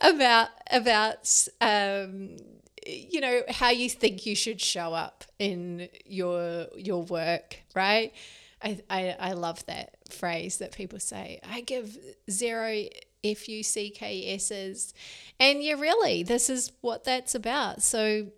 about 0.00 0.48
about 0.70 1.48
um, 1.60 2.36
you 2.86 3.20
know 3.20 3.42
how 3.48 3.70
you 3.70 3.88
think 3.88 4.26
you 4.26 4.34
should 4.34 4.60
show 4.60 4.92
up 4.94 5.24
in 5.38 5.88
your 6.04 6.66
your 6.76 7.02
work, 7.02 7.60
right? 7.74 8.12
I, 8.62 8.80
I, 8.88 9.16
I 9.20 9.32
love 9.32 9.64
that 9.66 9.96
phrase 10.10 10.56
that 10.58 10.72
people 10.72 10.98
say. 10.98 11.38
I 11.48 11.60
give 11.60 11.98
zero 12.30 12.84
F 13.22 13.48
U 13.48 13.62
C 13.62 13.90
K 13.90 14.34
S's. 14.34 14.94
And 15.38 15.62
yeah, 15.62 15.74
really, 15.74 16.22
this 16.22 16.48
is 16.48 16.72
what 16.80 17.04
that's 17.04 17.34
about. 17.34 17.82
So 17.82 18.28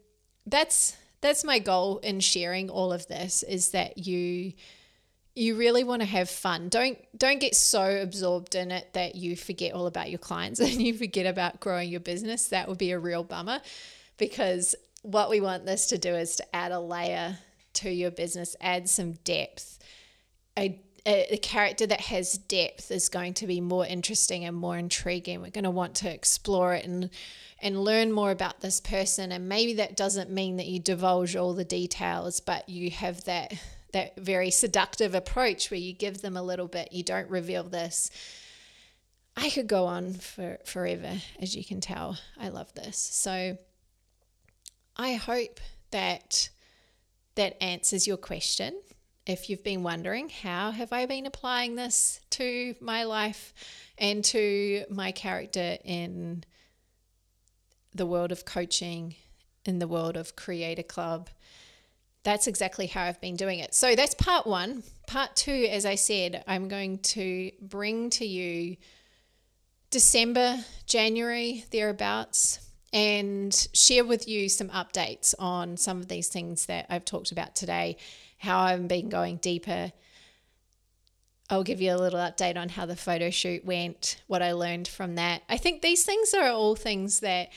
that's 0.46 0.96
that's 1.20 1.44
my 1.44 1.58
goal 1.58 1.98
in 1.98 2.20
sharing 2.20 2.70
all 2.70 2.92
of 2.92 3.06
this 3.08 3.42
is 3.42 3.70
that 3.70 3.98
you 3.98 4.52
you 5.34 5.54
really 5.54 5.84
want 5.84 6.00
to 6.00 6.06
have 6.06 6.30
fun. 6.30 6.68
Don't 6.68 6.98
don't 7.16 7.40
get 7.40 7.54
so 7.54 8.00
absorbed 8.00 8.54
in 8.54 8.70
it 8.70 8.94
that 8.94 9.14
you 9.14 9.36
forget 9.36 9.74
all 9.74 9.86
about 9.86 10.10
your 10.10 10.18
clients 10.18 10.60
and 10.60 10.80
you 10.80 10.94
forget 10.94 11.26
about 11.26 11.60
growing 11.60 11.90
your 11.90 12.00
business. 12.00 12.48
That 12.48 12.68
would 12.68 12.78
be 12.78 12.92
a 12.92 12.98
real 12.98 13.22
bummer 13.22 13.60
because 14.16 14.74
what 15.02 15.30
we 15.30 15.40
want 15.40 15.66
this 15.66 15.86
to 15.88 15.98
do 15.98 16.14
is 16.14 16.36
to 16.36 16.56
add 16.56 16.72
a 16.72 16.80
layer 16.80 17.38
to 17.74 17.90
your 17.90 18.10
business, 18.10 18.56
add 18.60 18.88
some 18.88 19.12
depth. 19.24 19.78
A 20.58 20.80
a, 21.06 21.34
a 21.34 21.36
character 21.38 21.86
that 21.86 22.00
has 22.02 22.36
depth 22.36 22.90
is 22.90 23.08
going 23.08 23.32
to 23.34 23.46
be 23.46 23.60
more 23.60 23.86
interesting 23.86 24.44
and 24.44 24.56
more 24.56 24.76
intriguing. 24.76 25.40
We're 25.40 25.50
going 25.50 25.64
to 25.64 25.70
want 25.70 25.94
to 25.96 26.12
explore 26.12 26.74
it 26.74 26.84
and 26.84 27.10
and 27.62 27.82
learn 27.82 28.12
more 28.12 28.32
about 28.32 28.60
this 28.60 28.80
person. 28.80 29.32
And 29.32 29.48
maybe 29.48 29.74
that 29.74 29.96
doesn't 29.96 30.30
mean 30.30 30.56
that 30.56 30.66
you 30.66 30.78
divulge 30.78 31.36
all 31.36 31.54
the 31.54 31.64
details, 31.64 32.40
but 32.40 32.68
you 32.68 32.90
have 32.90 33.24
that 33.24 33.54
that 33.92 34.16
very 34.16 34.50
seductive 34.50 35.14
approach 35.14 35.70
where 35.70 35.80
you 35.80 35.94
give 35.94 36.20
them 36.20 36.36
a 36.36 36.42
little 36.42 36.66
bit. 36.66 36.92
You 36.92 37.02
don't 37.02 37.30
reveal 37.30 37.62
this. 37.62 38.10
I 39.36 39.48
could 39.50 39.68
go 39.68 39.86
on 39.86 40.14
for 40.14 40.58
forever, 40.64 41.12
as 41.40 41.54
you 41.54 41.64
can 41.64 41.80
tell. 41.80 42.18
I 42.38 42.48
love 42.48 42.74
this. 42.74 42.98
So 42.98 43.56
I 44.96 45.14
hope 45.14 45.60
that 45.90 46.48
that 47.34 47.62
answers 47.62 48.06
your 48.06 48.16
question 48.16 48.80
if 49.26 49.50
you've 49.50 49.64
been 49.64 49.82
wondering, 49.82 50.28
how 50.28 50.70
have 50.70 50.92
I 50.92 51.04
been 51.06 51.26
applying 51.26 51.74
this 51.74 52.20
to 52.30 52.74
my 52.80 53.04
life 53.04 53.52
and 53.98 54.24
to 54.26 54.84
my 54.88 55.10
character 55.10 55.78
in 55.84 56.44
the 57.94 58.06
world 58.06 58.30
of 58.30 58.44
coaching, 58.44 59.16
in 59.64 59.80
the 59.80 59.88
world 59.88 60.16
of 60.16 60.36
Creator 60.36 60.84
Club? 60.84 61.28
That's 62.22 62.46
exactly 62.46 62.86
how 62.86 63.04
I've 63.04 63.20
been 63.20 63.36
doing 63.36 63.58
it. 63.58 63.74
So 63.74 63.94
that's 63.94 64.14
part 64.14 64.46
one. 64.46 64.82
Part 65.06 65.36
two, 65.36 65.68
as 65.70 65.84
I 65.84 65.96
said, 65.96 66.42
I'm 66.46 66.68
going 66.68 66.98
to 66.98 67.50
bring 67.60 68.10
to 68.10 68.24
you 68.24 68.76
December, 69.90 70.58
January, 70.86 71.64
thereabouts, 71.70 72.65
and 72.92 73.68
share 73.72 74.04
with 74.04 74.28
you 74.28 74.48
some 74.48 74.68
updates 74.68 75.34
on 75.38 75.76
some 75.76 75.98
of 75.98 76.08
these 76.08 76.28
things 76.28 76.66
that 76.66 76.86
I've 76.88 77.04
talked 77.04 77.32
about 77.32 77.54
today 77.54 77.96
how 78.38 78.58
I've 78.60 78.86
been 78.88 79.08
going 79.08 79.36
deeper. 79.36 79.92
I'll 81.48 81.64
give 81.64 81.80
you 81.80 81.94
a 81.94 81.96
little 81.96 82.18
update 82.18 82.56
on 82.56 82.68
how 82.68 82.86
the 82.86 82.96
photo 82.96 83.30
shoot 83.30 83.64
went, 83.64 84.20
what 84.26 84.42
I 84.42 84.52
learned 84.52 84.88
from 84.88 85.14
that. 85.14 85.42
I 85.48 85.56
think 85.56 85.80
these 85.80 86.04
things 86.04 86.34
are 86.34 86.48
all 86.48 86.74
things 86.74 87.20
that 87.20 87.50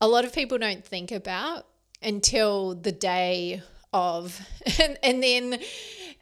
a 0.00 0.08
lot 0.08 0.24
of 0.24 0.32
people 0.32 0.58
don't 0.58 0.84
think 0.84 1.12
about 1.12 1.66
until 2.02 2.74
the 2.74 2.92
day 2.92 3.62
of 3.92 4.40
and, 4.80 4.98
and 5.02 5.22
then 5.22 5.58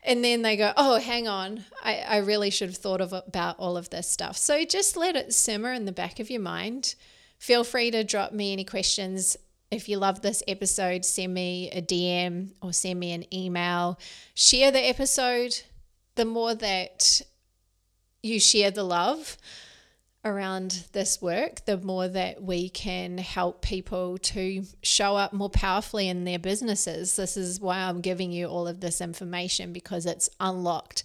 and 0.05 0.25
then 0.25 0.43
they 0.43 0.57
go 0.57 0.73
oh 0.77 1.01
hang 1.01 1.27
on 1.27 1.65
I, 1.83 1.97
I 1.97 2.17
really 2.19 2.51
should 2.51 2.69
have 2.69 2.79
thought 2.79 3.01
of 3.01 3.13
about 3.13 3.59
all 3.59 3.77
of 3.77 3.91
this 3.91 4.09
stuff 4.09 4.37
so 4.37 4.65
just 4.65 4.97
let 4.97 5.17
it 5.17 5.35
simmer 5.35 5.73
in 5.73 5.85
the 5.85 5.93
back 5.93 6.21
of 6.21 6.31
your 6.31 6.41
mind 6.41 6.95
feel 7.39 7.65
free 7.65 7.91
to 7.91 8.05
drop 8.05 8.33
me 8.33 8.53
any 8.53 8.65
questions 8.65 9.37
if 9.71 9.89
you 9.89 9.99
love 9.99 10.23
this 10.23 10.43
episode, 10.47 11.05
send 11.05 11.35
me 11.35 11.71
a 11.71 11.83
DM 11.83 12.53
or 12.63 12.73
send 12.73 13.01
me 13.01 13.13
an 13.13 13.33
email. 13.35 13.99
Share 14.35 14.71
the 14.71 14.87
episode. 14.87 15.61
The 16.15 16.25
more 16.25 16.55
that 16.55 17.21
you 18.23 18.39
share 18.39 18.71
the 18.71 18.85
love 18.85 19.37
around 20.25 20.85
this 20.93 21.21
work, 21.21 21.65
the 21.67 21.79
more 21.79 22.09
that 22.09 22.43
we 22.43 22.69
can 22.69 23.19
help 23.19 23.63
people 23.63 24.19
to 24.19 24.65
show 24.83 25.17
up 25.17 25.33
more 25.33 25.51
powerfully 25.51 26.09
in 26.09 26.25
their 26.25 26.39
businesses. 26.39 27.17
This 27.17 27.37
is 27.37 27.61
why 27.61 27.79
I'm 27.79 28.01
giving 28.01 28.33
you 28.33 28.47
all 28.47 28.67
of 28.67 28.81
this 28.81 29.01
information 29.01 29.73
because 29.73 30.07
it's 30.07 30.31
unlocked 30.41 31.05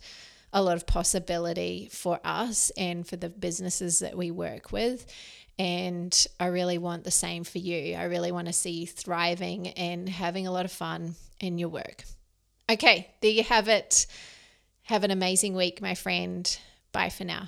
a 0.53 0.61
lot 0.61 0.75
of 0.75 0.85
possibility 0.85 1.87
for 1.91 2.19
us 2.23 2.71
and 2.77 3.07
for 3.07 3.15
the 3.15 3.29
businesses 3.29 3.99
that 3.99 4.17
we 4.17 4.31
work 4.31 4.71
with. 4.71 5.05
And 5.61 6.25
I 6.39 6.47
really 6.47 6.79
want 6.79 7.03
the 7.03 7.11
same 7.11 7.43
for 7.43 7.59
you. 7.59 7.93
I 7.93 8.05
really 8.05 8.31
want 8.31 8.47
to 8.47 8.53
see 8.53 8.71
you 8.71 8.87
thriving 8.87 9.67
and 9.67 10.09
having 10.09 10.47
a 10.47 10.51
lot 10.51 10.65
of 10.65 10.71
fun 10.71 11.13
in 11.39 11.59
your 11.59 11.69
work. 11.69 12.03
Okay, 12.67 13.11
there 13.21 13.29
you 13.29 13.43
have 13.43 13.67
it. 13.67 14.07
Have 14.85 15.03
an 15.03 15.11
amazing 15.11 15.53
week, 15.53 15.79
my 15.79 15.93
friend. 15.93 16.57
Bye 16.91 17.09
for 17.09 17.25
now. 17.25 17.47